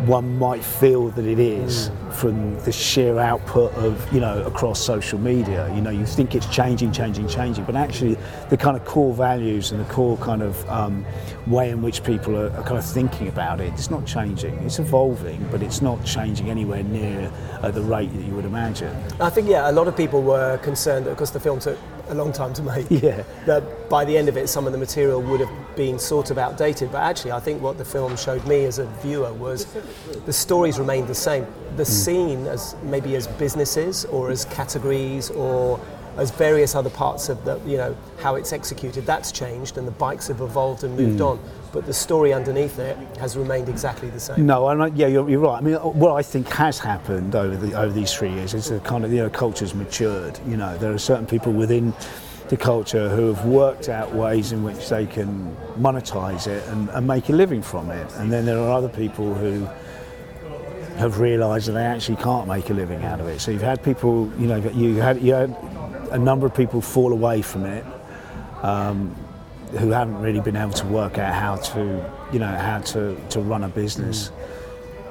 one 0.05 0.37
might 0.37 0.63
feel 0.63 1.09
that 1.09 1.25
it 1.25 1.39
is 1.39 1.89
from 2.11 2.59
the 2.61 2.71
sheer 2.71 3.19
output 3.19 3.73
of 3.73 4.13
you 4.13 4.19
know 4.19 4.43
across 4.43 4.79
social 4.79 5.19
media. 5.19 5.73
You 5.73 5.81
know, 5.81 5.89
you 5.89 6.05
think 6.05 6.35
it's 6.35 6.47
changing, 6.47 6.91
changing, 6.91 7.27
changing, 7.27 7.65
but 7.65 7.75
actually 7.75 8.17
the 8.49 8.57
kind 8.57 8.77
of 8.77 8.85
core 8.85 9.13
values 9.13 9.71
and 9.71 9.79
the 9.79 9.91
core 9.91 10.17
kind 10.17 10.41
of 10.41 10.69
um, 10.69 11.05
way 11.47 11.69
in 11.69 11.81
which 11.81 12.03
people 12.03 12.35
are, 12.35 12.51
are 12.51 12.63
kind 12.63 12.77
of 12.77 12.85
thinking 12.85 13.27
about 13.27 13.59
it, 13.59 13.73
it's 13.73 13.89
not 13.89 14.05
changing. 14.05 14.53
It's 14.59 14.79
evolving, 14.79 15.47
but 15.51 15.61
it's 15.63 15.81
not 15.81 16.03
changing 16.05 16.49
anywhere 16.49 16.83
near 16.83 17.31
at 17.63 17.73
the 17.73 17.81
rate 17.81 18.13
that 18.13 18.23
you 18.23 18.33
would 18.35 18.45
imagine. 18.45 18.95
I 19.19 19.29
think 19.29 19.47
yeah, 19.47 19.69
a 19.69 19.73
lot 19.73 19.87
of 19.87 19.95
people 19.95 20.21
were 20.21 20.57
concerned 20.59 21.05
that 21.05 21.11
because 21.11 21.31
the 21.31 21.39
film 21.39 21.59
took 21.59 21.77
a 22.09 22.15
long 22.15 22.31
time 22.31 22.53
to 22.53 22.63
make. 22.63 22.87
Yeah. 22.97 23.23
That 23.45 23.89
by 23.89 24.05
the 24.05 24.17
end 24.17 24.27
of 24.27 24.37
it, 24.37 24.49
some 24.49 24.65
of 24.65 24.71
the 24.71 24.77
material 24.77 25.21
would 25.21 25.39
have 25.39 25.75
been 25.75 25.99
sort 25.99 26.31
of 26.31 26.37
outdated. 26.37 26.91
But 26.91 27.03
actually, 27.03 27.31
I 27.31 27.39
think 27.39 27.61
what 27.61 27.77
the 27.77 27.85
film 27.85 28.17
showed 28.17 28.45
me 28.47 28.65
as 28.65 28.79
a 28.79 28.85
viewer 29.01 29.31
was 29.33 29.65
the 30.25 30.33
stories 30.33 30.79
remained 30.79 31.07
the 31.07 31.15
same. 31.15 31.45
The 31.75 31.83
hmm. 31.83 31.91
scene, 31.91 32.47
as 32.47 32.75
maybe 32.83 33.15
as 33.15 33.27
businesses 33.27 34.05
or 34.05 34.31
as 34.31 34.45
categories 34.45 35.29
or 35.29 35.79
as 36.17 36.31
various 36.31 36.73
other 36.73 36.89
parts 36.89 37.29
of 37.29 37.45
the, 37.45 37.59
you 37.65 37.77
know, 37.77 37.95
how 38.19 38.35
it's 38.35 38.51
executed, 38.51 39.05
that's 39.05 39.31
changed, 39.31 39.77
and 39.77 39.87
the 39.87 39.91
bikes 39.91 40.27
have 40.27 40.41
evolved 40.41 40.83
and 40.83 40.97
moved 40.97 41.19
hmm. 41.19 41.23
on. 41.25 41.39
But 41.71 41.85
the 41.85 41.93
story 41.93 42.33
underneath 42.33 42.79
it 42.79 42.97
has 43.17 43.35
remained 43.37 43.69
exactly 43.69 44.09
the 44.09 44.19
same. 44.19 44.45
No, 44.45 44.67
I'm 44.67 44.77
not, 44.77 44.95
yeah, 44.95 45.07
you're, 45.07 45.29
you're 45.29 45.39
right. 45.39 45.57
I 45.57 45.61
mean, 45.61 45.75
what 45.75 46.15
I 46.15 46.21
think 46.21 46.47
has 46.49 46.79
happened 46.79 47.35
over 47.35 47.55
the 47.55 47.73
over 47.73 47.91
these 47.91 48.13
three 48.13 48.31
years 48.31 48.53
is 48.53 48.69
the 48.69 48.79
kind 48.79 49.03
of 49.05 49.11
you 49.11 49.19
know 49.19 49.29
culture's 49.29 49.75
matured. 49.75 50.39
You 50.47 50.57
know, 50.57 50.77
there 50.77 50.93
are 50.93 50.97
certain 50.97 51.25
people 51.25 51.51
within 51.51 51.93
the 52.49 52.57
culture 52.57 53.09
who 53.09 53.33
have 53.33 53.45
worked 53.45 53.89
out 53.89 54.13
ways 54.13 54.53
in 54.53 54.63
which 54.63 54.87
they 54.87 55.05
can 55.05 55.55
monetize 55.77 56.47
it 56.47 56.65
and, 56.69 56.89
and 56.89 57.05
make 57.05 57.27
a 57.29 57.33
living 57.33 57.61
from 57.61 57.91
it, 57.91 58.11
and 58.15 58.31
then 58.31 58.45
there 58.45 58.59
are 58.59 58.71
other 58.71 58.89
people 58.89 59.33
who 59.33 59.67
have 60.97 61.19
realised 61.19 61.67
that 61.67 61.73
they 61.73 61.85
actually 61.85 62.15
can't 62.17 62.47
make 62.47 62.69
a 62.69 62.73
living 62.73 63.03
out 63.03 63.19
of 63.19 63.27
it. 63.27 63.39
So 63.39 63.51
you've 63.51 63.61
had 63.61 63.83
people, 63.83 64.31
you 64.39 64.47
know, 64.47 64.55
you 64.55 64.95
had 64.95 65.21
you 65.21 65.33
had 65.33 65.55
a 66.11 66.17
number 66.17 66.47
of 66.47 66.55
people 66.55 66.81
fall 66.81 67.11
away 67.11 67.41
from 67.41 67.65
it. 67.65 67.85
Um, 68.63 69.15
who 69.71 69.89
haven't 69.89 70.19
really 70.21 70.41
been 70.41 70.55
able 70.55 70.71
to 70.71 70.85
work 70.87 71.17
out 71.17 71.33
how 71.33 71.55
to, 71.55 72.11
you 72.31 72.39
know, 72.39 72.47
how 72.47 72.79
to, 72.79 73.17
to 73.29 73.41
run 73.41 73.63
a 73.63 73.69
business. 73.69 74.31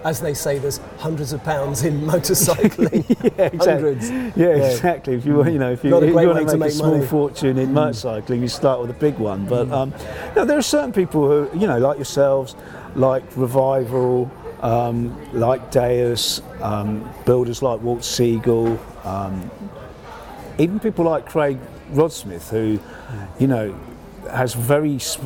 As 0.05 0.21
they 0.21 0.35
say, 0.35 0.59
there's 0.59 0.79
hundreds 0.99 1.33
of 1.33 1.43
pounds 1.43 1.85
in 1.85 2.01
motorcycling. 2.13 3.05
yeah, 3.39 3.47
exactly. 3.47 3.59
Hundreds. 3.59 4.11
Yeah, 4.37 4.47
exactly. 4.49 5.15
If 5.15 5.27
you 5.27 5.45
you 5.51 5.59
know 5.59 5.73
if 5.73 5.83
you, 5.83 5.97
if 5.97 6.09
you 6.09 6.15
want 6.15 6.39
to 6.39 6.53
to 6.53 6.57
make, 6.59 6.69
a 6.69 6.73
small 6.73 6.93
money. 6.93 7.07
fortune 7.07 7.59
in 7.59 7.71
motorcycling, 7.71 8.41
you 8.41 8.49
start 8.49 8.81
with 8.81 8.91
a 8.91 8.99
big 9.01 9.19
one. 9.19 9.47
But 9.47 9.71
um, 9.73 9.93
no, 10.37 10.45
there 10.45 10.57
are 10.57 10.63
certain 10.63 10.93
people 10.93 11.27
who 11.27 11.59
you 11.59 11.67
know, 11.67 11.79
like 11.79 11.97
yourselves, 11.97 12.55
like 12.95 13.25
Revival, 13.37 14.31
um, 14.61 15.33
like 15.33 15.73
Deus, 15.73 16.41
um, 16.61 17.13
builders 17.25 17.61
like 17.63 17.81
Walt 17.83 18.01
Siegl, 18.01 18.79
um, 19.05 19.51
even 20.59 20.79
people 20.79 21.05
like 21.05 21.27
Craig 21.27 21.59
Rodsmith, 21.93 22.49
who 22.51 22.79
you 23.41 23.49
know 23.49 23.75
has 24.31 24.55
very 24.55 24.97
s- 24.97 25.19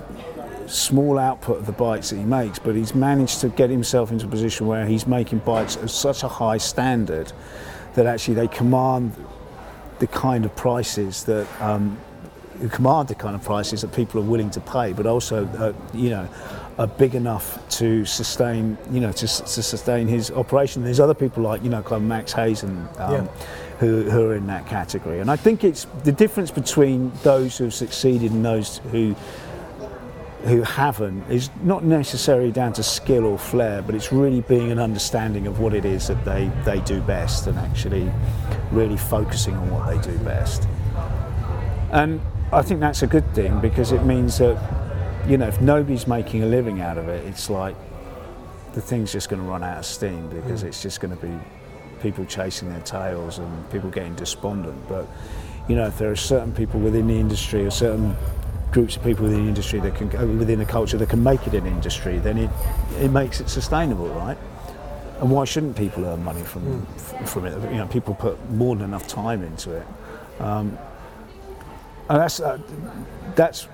small 0.66 1.18
output 1.18 1.58
of 1.58 1.66
the 1.66 1.72
bikes 1.72 2.10
that 2.10 2.16
he 2.16 2.24
makes, 2.24 2.58
but 2.58 2.74
he's 2.74 2.94
managed 2.94 3.40
to 3.40 3.48
get 3.48 3.70
himself 3.70 4.10
into 4.12 4.26
a 4.26 4.28
position 4.28 4.66
where 4.66 4.86
he's 4.86 5.06
making 5.06 5.38
bikes 5.40 5.76
of 5.76 5.90
such 5.90 6.22
a 6.22 6.28
high 6.28 6.58
standard 6.58 7.32
that 7.94 8.06
actually 8.06 8.34
they 8.34 8.48
command 8.48 9.12
the 9.98 10.06
kind 10.06 10.44
of 10.44 10.54
prices 10.56 11.24
that 11.24 11.46
um, 11.60 11.98
command 12.70 13.08
the 13.08 13.14
kind 13.14 13.34
of 13.34 13.42
prices 13.42 13.80
that 13.80 13.92
people 13.92 14.20
are 14.20 14.24
willing 14.24 14.50
to 14.50 14.60
pay, 14.60 14.92
but 14.92 15.06
also 15.06 15.46
uh, 15.58 15.72
you 15.92 16.10
know 16.10 16.28
are 16.78 16.86
big 16.86 17.14
enough 17.14 17.58
to 17.68 18.04
sustain 18.06 18.78
you 18.90 19.00
know 19.00 19.12
to, 19.12 19.26
to 19.26 19.62
sustain 19.62 20.06
his 20.08 20.30
operation. 20.30 20.84
There's 20.84 21.00
other 21.00 21.14
people 21.14 21.42
like 21.42 21.62
you 21.62 21.68
know 21.70 21.82
kind 21.82 22.02
of 22.02 22.08
Max 22.08 22.32
Hazan. 22.32 22.98
Um, 23.00 23.12
Yeah. 23.26 23.26
Who, 23.80 24.02
who 24.10 24.26
are 24.26 24.34
in 24.34 24.46
that 24.48 24.66
category, 24.66 25.20
and 25.20 25.30
I 25.30 25.36
think 25.36 25.64
it's 25.64 25.86
the 26.04 26.12
difference 26.12 26.50
between 26.50 27.12
those 27.22 27.56
who 27.56 27.64
have 27.64 27.72
succeeded 27.72 28.30
and 28.30 28.44
those 28.44 28.76
who 28.92 29.16
who 30.44 30.62
haven't 30.62 31.22
is 31.30 31.50
not 31.62 31.84
necessarily 31.84 32.50
down 32.50 32.72
to 32.72 32.82
skill 32.82 33.26
or 33.26 33.38
flair, 33.38 33.82
but 33.82 33.94
it's 33.94 34.10
really 34.10 34.40
being 34.42 34.72
an 34.72 34.78
understanding 34.78 35.46
of 35.46 35.60
what 35.60 35.74
it 35.74 35.84
is 35.84 36.08
that 36.08 36.24
they, 36.24 36.50
they 36.64 36.80
do 36.80 37.00
best 37.02 37.46
and 37.46 37.58
actually 37.58 38.10
really 38.70 38.96
focusing 38.96 39.54
on 39.54 39.70
what 39.70 39.86
they 39.86 40.10
do 40.10 40.18
best. 40.20 40.66
And 41.92 42.20
I 42.52 42.62
think 42.62 42.80
that's 42.80 43.02
a 43.02 43.06
good 43.06 43.34
thing 43.34 43.60
because 43.60 43.92
it 43.92 44.04
means 44.04 44.38
that, 44.38 44.58
you 45.28 45.36
know, 45.36 45.46
if 45.46 45.60
nobody's 45.60 46.06
making 46.06 46.42
a 46.42 46.46
living 46.46 46.80
out 46.80 46.96
of 46.96 47.08
it, 47.08 47.26
it's 47.26 47.50
like 47.50 47.76
the 48.72 48.80
thing's 48.80 49.12
just 49.12 49.28
going 49.28 49.42
to 49.42 49.48
run 49.48 49.62
out 49.62 49.78
of 49.78 49.86
steam 49.86 50.28
because 50.28 50.62
hmm. 50.62 50.68
it's 50.68 50.82
just 50.82 51.00
going 51.00 51.14
to 51.14 51.26
be 51.26 51.38
people 52.00 52.24
chasing 52.24 52.68
their 52.70 52.80
tails 52.80 53.38
and 53.38 53.70
people 53.70 53.90
getting 53.90 54.14
despondent. 54.14 54.88
But, 54.88 55.06
you 55.68 55.76
know, 55.76 55.86
if 55.86 55.98
there 55.98 56.10
are 56.10 56.16
certain 56.16 56.52
people 56.52 56.80
within 56.80 57.06
the 57.06 57.18
industry 57.18 57.64
or 57.64 57.70
certain 57.70 58.16
groups 58.72 58.96
of 58.96 59.02
people 59.02 59.24
within 59.24 59.42
the 59.42 59.48
industry 59.48 59.80
that 59.80 59.94
can, 59.94 60.14
uh, 60.16 60.26
within 60.26 60.60
a 60.60 60.64
culture 60.64 60.96
that 60.96 61.08
can 61.08 61.22
make 61.22 61.46
it 61.46 61.54
an 61.54 61.66
industry, 61.66 62.18
then 62.18 62.38
it, 62.38 62.50
it 63.00 63.10
makes 63.10 63.40
it 63.40 63.48
sustainable, 63.48 64.08
right? 64.08 64.38
And 65.20 65.30
why 65.30 65.44
shouldn't 65.44 65.76
people 65.76 66.04
earn 66.06 66.24
money 66.24 66.42
from 66.42 66.86
f- 66.96 67.28
from 67.28 67.44
it? 67.44 67.52
You 67.70 67.78
know, 67.78 67.86
people 67.86 68.14
put 68.14 68.38
more 68.52 68.74
than 68.74 68.86
enough 68.86 69.06
time 69.06 69.42
into 69.42 69.72
it, 69.72 69.86
um, 70.38 70.78
and 72.08 72.20
that's 72.22 72.40
uh, 72.40 72.58
that's 73.34 73.68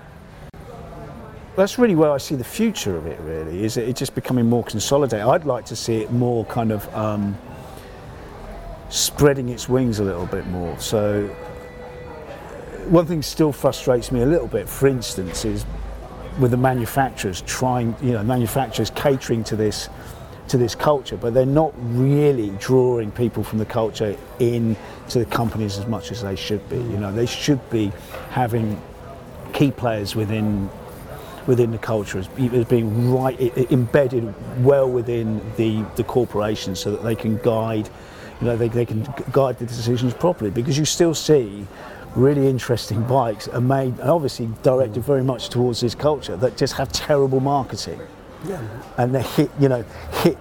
that's 1.55 1.79
really 1.79 1.95
where 1.95 2.11
I 2.11 2.17
see 2.17 2.35
the 2.35 2.43
future 2.43 2.97
of 2.97 3.07
it. 3.07 3.17
Really, 3.21 3.63
is 3.63 3.77
it 3.77 3.95
just 3.95 4.13
becoming 4.13 4.45
more 4.45 4.61
consolidated? 4.61 5.25
I'd 5.25 5.45
like 5.45 5.65
to 5.67 5.75
see 5.77 6.01
it 6.01 6.11
more 6.11 6.43
kind 6.45 6.73
of 6.73 6.93
um, 6.93 7.37
spreading 8.89 9.49
its 9.49 9.67
wings 9.67 9.99
a 9.99 10.03
little 10.03 10.25
bit 10.25 10.47
more. 10.47 10.79
So 10.79 11.27
one 12.87 13.05
thing 13.05 13.21
still 13.21 13.51
frustrates 13.51 14.11
me 14.11 14.21
a 14.21 14.25
little 14.25 14.47
bit, 14.47 14.69
for 14.69 14.87
instance, 14.87 15.43
is 15.45 15.65
with 16.39 16.51
the 16.51 16.57
manufacturers 16.57 17.41
trying, 17.41 17.95
you 18.01 18.13
know, 18.13 18.23
manufacturers 18.23 18.89
catering 18.91 19.43
to 19.45 19.55
this 19.55 19.89
to 20.47 20.57
this 20.57 20.75
culture, 20.75 21.17
but 21.17 21.33
they're 21.33 21.45
not 21.45 21.73
really 21.77 22.51
drawing 22.51 23.11
people 23.11 23.43
from 23.43 23.59
the 23.59 23.65
culture 23.65 24.15
in 24.39 24.77
to 25.09 25.19
the 25.19 25.25
companies 25.25 25.77
as 25.77 25.85
much 25.87 26.09
as 26.09 26.21
they 26.21 26.37
should 26.37 26.67
be. 26.69 26.77
You 26.77 26.97
know, 26.97 27.11
they 27.11 27.25
should 27.25 27.69
be 27.69 27.91
having 28.29 28.81
key 29.51 29.71
players 29.71 30.15
within 30.15 30.69
within 31.47 31.71
the 31.71 31.77
culture 31.77 32.19
as, 32.19 32.27
being 32.27 33.11
right 33.11 33.39
embedded 33.71 34.33
well 34.63 34.89
within 34.89 35.41
the 35.57 35.83
the 35.97 36.03
corporation, 36.03 36.75
so 36.75 36.91
that 36.91 37.03
they 37.03 37.15
can 37.15 37.37
guide, 37.39 37.89
you 38.41 38.47
know, 38.47 38.55
they, 38.57 38.67
they 38.67 38.85
can 38.85 39.07
guide 39.31 39.57
the 39.59 39.65
decisions 39.65 40.13
properly. 40.13 40.49
Because 40.51 40.77
you 40.77 40.85
still 40.85 41.13
see 41.13 41.65
really 42.15 42.47
interesting 42.47 43.03
bikes 43.03 43.47
are 43.49 43.61
made 43.61 43.99
and 43.99 44.09
obviously 44.09 44.49
directed 44.63 45.03
very 45.03 45.23
much 45.23 45.49
towards 45.49 45.81
this 45.81 45.93
culture 45.93 46.35
that 46.37 46.57
just 46.57 46.73
have 46.73 46.91
terrible 46.91 47.39
marketing 47.39 47.99
Yeah. 48.47 48.59
and 48.97 49.13
they 49.13 49.21
hit 49.21 49.51
you 49.59 49.69
know 49.69 49.83
hit 50.23 50.35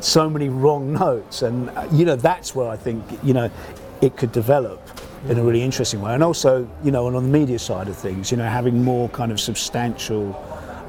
so 0.00 0.28
many 0.28 0.48
wrong 0.48 0.92
notes 0.94 1.42
and 1.42 1.68
uh, 1.70 1.86
you 1.92 2.04
know 2.04 2.16
that's 2.16 2.56
where 2.56 2.68
I 2.68 2.76
think 2.76 3.04
you 3.22 3.34
know 3.34 3.50
it 4.00 4.16
could 4.16 4.32
develop 4.32 4.80
in 5.28 5.38
a 5.38 5.42
really 5.44 5.62
interesting 5.62 6.00
way 6.00 6.12
and 6.12 6.24
also 6.24 6.68
you 6.82 6.90
know 6.90 7.06
and 7.06 7.14
on 7.14 7.22
the 7.22 7.38
media 7.38 7.58
side 7.58 7.86
of 7.86 7.96
things 7.96 8.32
you 8.32 8.36
know 8.36 8.48
having 8.48 8.82
more 8.82 9.08
kind 9.10 9.30
of 9.30 9.38
substantial 9.38 10.34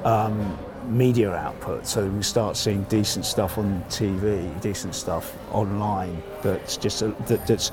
um, 0.04 0.58
media 0.88 1.32
output 1.32 1.86
so 1.86 2.06
we 2.08 2.24
start 2.24 2.56
seeing 2.58 2.84
decent 2.84 3.26
stuff 3.26 3.58
on 3.58 3.84
TV 3.89 4.62
decent 4.62 4.96
stuff 4.96 5.36
online 5.52 6.22
that's 6.41 6.78
just 6.78 7.02
a, 7.02 7.08
that, 7.28 7.46
that's 7.48 7.72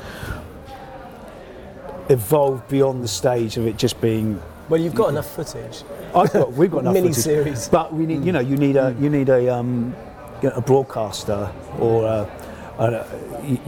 evolved 2.11 2.69
beyond 2.69 3.03
the 3.03 3.09
stage 3.09 3.57
of 3.57 3.67
it 3.67 3.77
just 3.77 4.01
being 4.01 4.41
Well, 4.69 4.81
you've 4.81 4.95
got 4.95 5.11
enough 5.11 5.31
footage. 5.35 5.85
I've 6.15 6.33
got, 6.33 6.53
we've 6.53 6.71
got 6.71 6.79
enough 6.81 6.95
footage. 6.95 7.27
Mini-series. 7.27 7.69
but 7.69 7.95
we 7.95 8.05
need, 8.07 8.25
you 8.25 8.33
know, 8.33 8.41
you 8.41 8.57
need 8.57 8.77
a, 8.77 8.93
hmm. 8.93 9.05
you 9.05 9.11
need 9.11 9.29
a, 9.29 9.49
um, 9.49 9.95
you 10.43 10.49
know, 10.49 10.57
a 10.57 10.61
broadcaster 10.61 11.53
or 11.79 12.05
a, 12.05 12.31
a, 12.79 13.07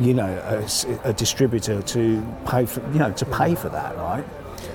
you 0.00 0.14
know, 0.14 0.66
a 1.04 1.12
distributor 1.12 1.82
to 1.82 2.36
pay 2.46 2.66
for, 2.66 2.80
you 2.92 2.98
know, 2.98 3.12
to 3.12 3.24
pay 3.26 3.50
hmm. 3.50 3.54
for 3.54 3.68
that, 3.68 3.96
right? 3.96 4.24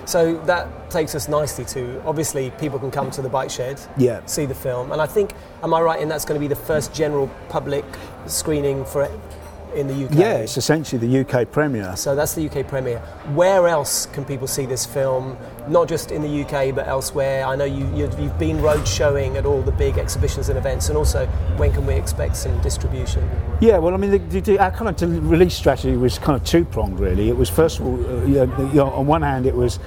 So 0.08 0.38
that 0.46 0.90
takes 0.90 1.16
us 1.16 1.28
nicely 1.28 1.66
to 1.66 2.02
obviously 2.06 2.50
people 2.52 2.80
can 2.80 2.92
come 2.92 3.12
to 3.12 3.22
the 3.22 3.28
bike 3.28 3.50
shed, 3.50 3.78
Yeah. 3.98 4.22
see 4.26 4.46
the 4.46 4.56
film, 4.56 4.94
and 4.94 5.02
I 5.02 5.06
think, 5.06 5.34
am 5.62 5.74
I 5.74 5.82
right 5.82 6.02
in 6.02 6.08
that's 6.08 6.24
going 6.24 6.40
to 6.40 6.44
be 6.44 6.48
the 6.48 6.56
first 6.62 6.94
general 6.94 7.30
public 7.50 7.84
screening 8.26 8.86
for 8.86 9.04
it 9.04 9.12
in 9.78 9.88
the 9.88 10.06
UK? 10.06 10.16
Yeah, 10.16 10.38
it's 10.38 10.58
essentially 10.58 11.06
the 11.06 11.20
UK 11.20 11.52
premiere. 11.52 11.96
So 11.96 12.16
that's 12.16 12.34
the 12.34 12.50
UK 12.50 12.68
premiere. 12.68 13.00
Where 13.34 13.68
else 13.68 14.08
can 14.08 14.26
people 14.26 14.48
see 14.48 14.66
this 14.66 14.86
film? 14.86 15.38
Not 15.68 15.88
just 15.88 16.12
in 16.12 16.22
the 16.22 16.44
UK, 16.44 16.74
but 16.76 16.88
elsewhere. 16.88 17.46
I 17.46 17.56
know 17.56 17.66
you, 17.66 17.88
you've, 17.96 18.18
been 18.38 18.62
road 18.62 18.88
showing 18.88 19.38
at 19.38 19.46
all 19.46 19.62
the 19.62 19.72
big 19.72 19.98
exhibitions 19.98 20.50
and 20.50 20.58
events, 20.58 20.90
and 20.90 20.98
also 20.98 21.26
when 21.58 21.72
can 21.72 21.86
we 21.86 21.94
expect 21.94 22.36
some 22.36 22.60
distribution? 22.62 23.28
Yeah, 23.62 23.78
well, 23.78 23.94
I 23.94 23.98
mean, 23.98 24.12
the, 24.12 24.42
the, 24.42 24.60
our 24.60 24.72
kind 24.72 24.90
of 24.90 25.30
release 25.30 25.56
strategy 25.56 25.96
was 25.96 26.20
kind 26.20 26.40
of 26.40 26.46
two 26.46 26.66
pronged, 26.66 27.00
really. 27.00 27.30
It 27.30 27.38
was 27.38 27.50
first 27.50 27.80
of 27.80 27.86
all, 27.86 27.96
uh, 28.06 28.26
you 28.26 28.36
know, 28.36 28.70
you 28.70 28.76
know, 28.76 28.90
on 28.92 29.08
one 29.08 29.22
hand, 29.22 29.46
it 29.46 29.56
was 29.56 29.80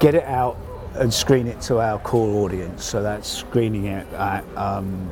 get 0.00 0.14
it 0.14 0.24
out 0.24 0.56
and 0.94 1.12
screen 1.12 1.46
it 1.46 1.60
to 1.62 1.80
our 1.80 1.98
core 2.00 2.44
audience. 2.44 2.84
So 2.84 3.02
that's 3.02 3.28
screening 3.28 3.86
it 3.86 4.06
at 4.14 4.44
um, 4.56 5.10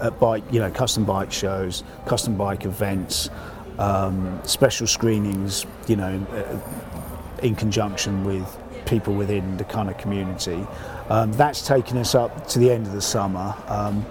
at 0.00 0.18
bike, 0.18 0.44
you 0.50 0.60
know, 0.60 0.70
custom 0.70 1.04
bike 1.04 1.32
shows, 1.32 1.84
custom 2.06 2.36
bike 2.36 2.64
events, 2.64 3.30
um, 3.78 4.40
special 4.44 4.86
screenings, 4.86 5.66
you 5.86 5.96
know, 5.96 6.26
uh, 6.32 7.40
in 7.42 7.54
conjunction 7.54 8.24
with 8.24 8.58
people 8.86 9.14
within 9.14 9.56
the 9.56 9.64
kind 9.64 9.88
of 9.88 9.98
community. 9.98 10.66
Um, 11.08 11.32
that's 11.32 11.66
taken 11.66 11.96
us 11.96 12.14
up 12.14 12.48
to 12.48 12.58
the 12.58 12.70
end 12.70 12.86
of 12.86 12.92
the 12.92 13.00
summer. 13.00 13.54
Um, 13.68 14.04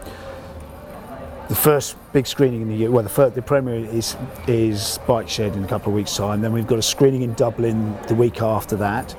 the 1.49 1.55
first 1.55 1.95
big 2.11 2.27
screening 2.27 2.61
in 2.61 2.69
the 2.69 2.75
year, 2.75 2.91
well, 2.91 3.03
the, 3.03 3.09
first, 3.09 3.35
the 3.35 3.41
premiere 3.41 3.85
is 3.89 4.17
is 4.47 4.99
Bike 5.07 5.29
Shed 5.29 5.55
in 5.55 5.63
a 5.63 5.67
couple 5.67 5.91
of 5.91 5.95
weeks' 5.95 6.15
time. 6.15 6.41
Then 6.41 6.51
we've 6.51 6.67
got 6.67 6.79
a 6.79 6.81
screening 6.81 7.21
in 7.21 7.33
Dublin 7.35 7.97
the 8.07 8.15
week 8.15 8.41
after 8.41 8.75
that. 8.77 9.15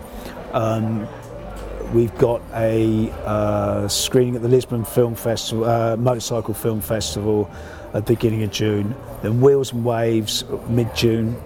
Um, 1.88 1.94
we've 1.94 2.16
got 2.18 2.40
a 2.54 3.10
uh, 3.24 3.88
screening 3.88 4.36
at 4.36 4.42
the 4.42 4.48
Lisbon 4.48 4.84
Film 4.84 5.14
Festival, 5.14 5.64
uh, 5.64 5.96
Motorcycle 5.96 6.54
Film 6.54 6.80
Festival, 6.80 7.50
at 7.94 8.06
the 8.06 8.14
beginning 8.14 8.42
of 8.42 8.50
June. 8.50 8.94
Then 9.22 9.40
Wheels 9.40 9.72
and 9.72 9.84
Waves 9.84 10.44
mid-June, 10.68 11.36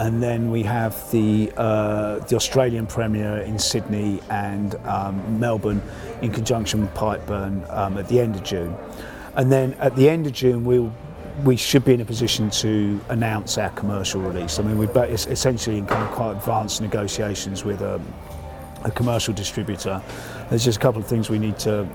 and 0.00 0.22
then 0.22 0.50
we 0.50 0.62
have 0.62 1.10
the 1.10 1.52
uh, 1.56 2.18
the 2.20 2.36
Australian 2.36 2.86
premiere 2.86 3.38
in 3.38 3.58
Sydney 3.58 4.20
and 4.30 4.74
um, 4.86 5.38
Melbourne 5.38 5.82
in 6.22 6.32
conjunction 6.32 6.80
with 6.80 6.94
Pipeburn 6.94 7.68
um, 7.70 7.98
at 7.98 8.08
the 8.08 8.20
end 8.20 8.36
of 8.36 8.42
June. 8.42 8.74
And 9.36 9.52
then 9.52 9.74
at 9.74 9.94
the 9.96 10.08
end 10.08 10.26
of 10.26 10.32
June, 10.32 10.64
we'll, 10.64 10.92
we 11.44 11.56
should 11.56 11.84
be 11.84 11.94
in 11.94 12.00
a 12.00 12.04
position 12.04 12.50
to 12.50 13.00
announce 13.10 13.58
our 13.58 13.70
commercial 13.70 14.20
release. 14.20 14.58
I 14.58 14.62
mean, 14.62 14.76
we're 14.76 15.04
essentially 15.04 15.78
in 15.78 15.86
kind 15.86 16.02
of 16.02 16.10
quite 16.10 16.32
advanced 16.32 16.80
negotiations 16.80 17.64
with 17.64 17.80
a, 17.80 18.00
a 18.84 18.90
commercial 18.90 19.34
distributor. 19.34 20.02
There's 20.48 20.64
just 20.64 20.78
a 20.78 20.80
couple 20.80 21.00
of 21.00 21.06
things 21.06 21.28
we 21.30 21.38
need 21.38 21.58
to 21.60 21.86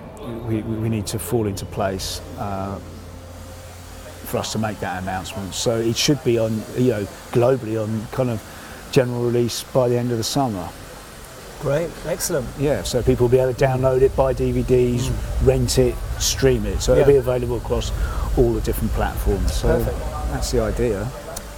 we, 0.47 0.61
we 0.63 0.89
need 0.89 1.05
to 1.07 1.19
fall 1.19 1.45
into 1.45 1.65
place 1.65 2.19
uh, 2.39 2.79
for 4.25 4.37
us 4.37 4.51
to 4.53 4.59
make 4.59 4.79
that 4.79 5.03
announcement. 5.03 5.53
So 5.53 5.77
it 5.77 5.95
should 5.95 6.23
be 6.23 6.37
on 6.39 6.61
you 6.77 6.91
know 6.91 7.03
globally 7.31 7.81
on 7.81 8.05
kind 8.11 8.29
of 8.29 8.41
general 8.91 9.23
release 9.23 9.63
by 9.63 9.89
the 9.89 9.97
end 9.97 10.11
of 10.11 10.17
the 10.17 10.23
summer. 10.23 10.67
Great, 11.61 11.89
excellent. 12.05 12.45
Yeah, 12.59 12.83
so 12.83 13.01
people 13.01 13.25
will 13.25 13.31
be 13.31 13.39
able 13.39 13.53
to 13.53 13.65
download 13.65 14.01
it, 14.01 14.15
buy 14.15 14.33
DVDs, 14.33 15.09
rent 15.45 15.79
it, 15.79 15.95
stream 16.19 16.65
it. 16.65 16.79
So 16.81 16.91
it'll 16.93 17.05
Mm. 17.05 17.07
Be 17.07 17.15
available 17.15 17.57
across 17.57 17.91
all 18.37 18.53
the 18.53 18.61
different 18.61 18.91
platforms. 18.93 19.53
So 19.53 19.67
Perfect. 19.69 19.97
that's 20.31 20.51
the 20.51 20.59
idea. 20.59 21.05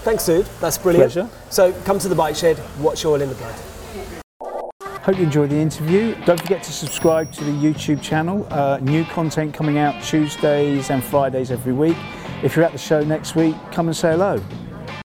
Thanks, 0.03 0.25
dude. 0.25 0.45
That's 0.61 0.77
brilliant. 0.77 1.11
Pleasure. 1.11 1.29
So 1.49 1.73
come 1.83 1.99
to 1.99 2.07
the 2.07 2.15
bike 2.15 2.35
shed, 2.35 2.59
watch 2.79 3.03
Oil 3.05 3.21
in 3.21 3.27
the 3.29 3.35
Blood. 3.35 3.55
Hope 5.07 5.19
you 5.19 5.23
enjoy 5.23 5.47
the 5.47 5.55
interview. 5.55 6.15
Don't 6.25 6.37
forget 6.37 6.61
to 6.63 6.73
subscribe 6.73 7.31
to 7.31 7.45
the 7.45 7.51
YouTube 7.51 8.01
channel. 8.01 8.45
Uh, 8.51 8.77
new 8.81 9.05
content 9.05 9.53
coming 9.53 9.77
out 9.77 10.03
Tuesdays 10.03 10.89
and 10.89 11.01
Fridays 11.01 11.49
every 11.49 11.71
week. 11.71 11.95
If 12.43 12.57
you're 12.57 12.65
at 12.65 12.73
the 12.73 12.77
show 12.77 13.01
next 13.05 13.33
week, 13.33 13.55
come 13.71 13.87
and 13.87 13.95
say 13.95 14.11
hello. 14.11 14.43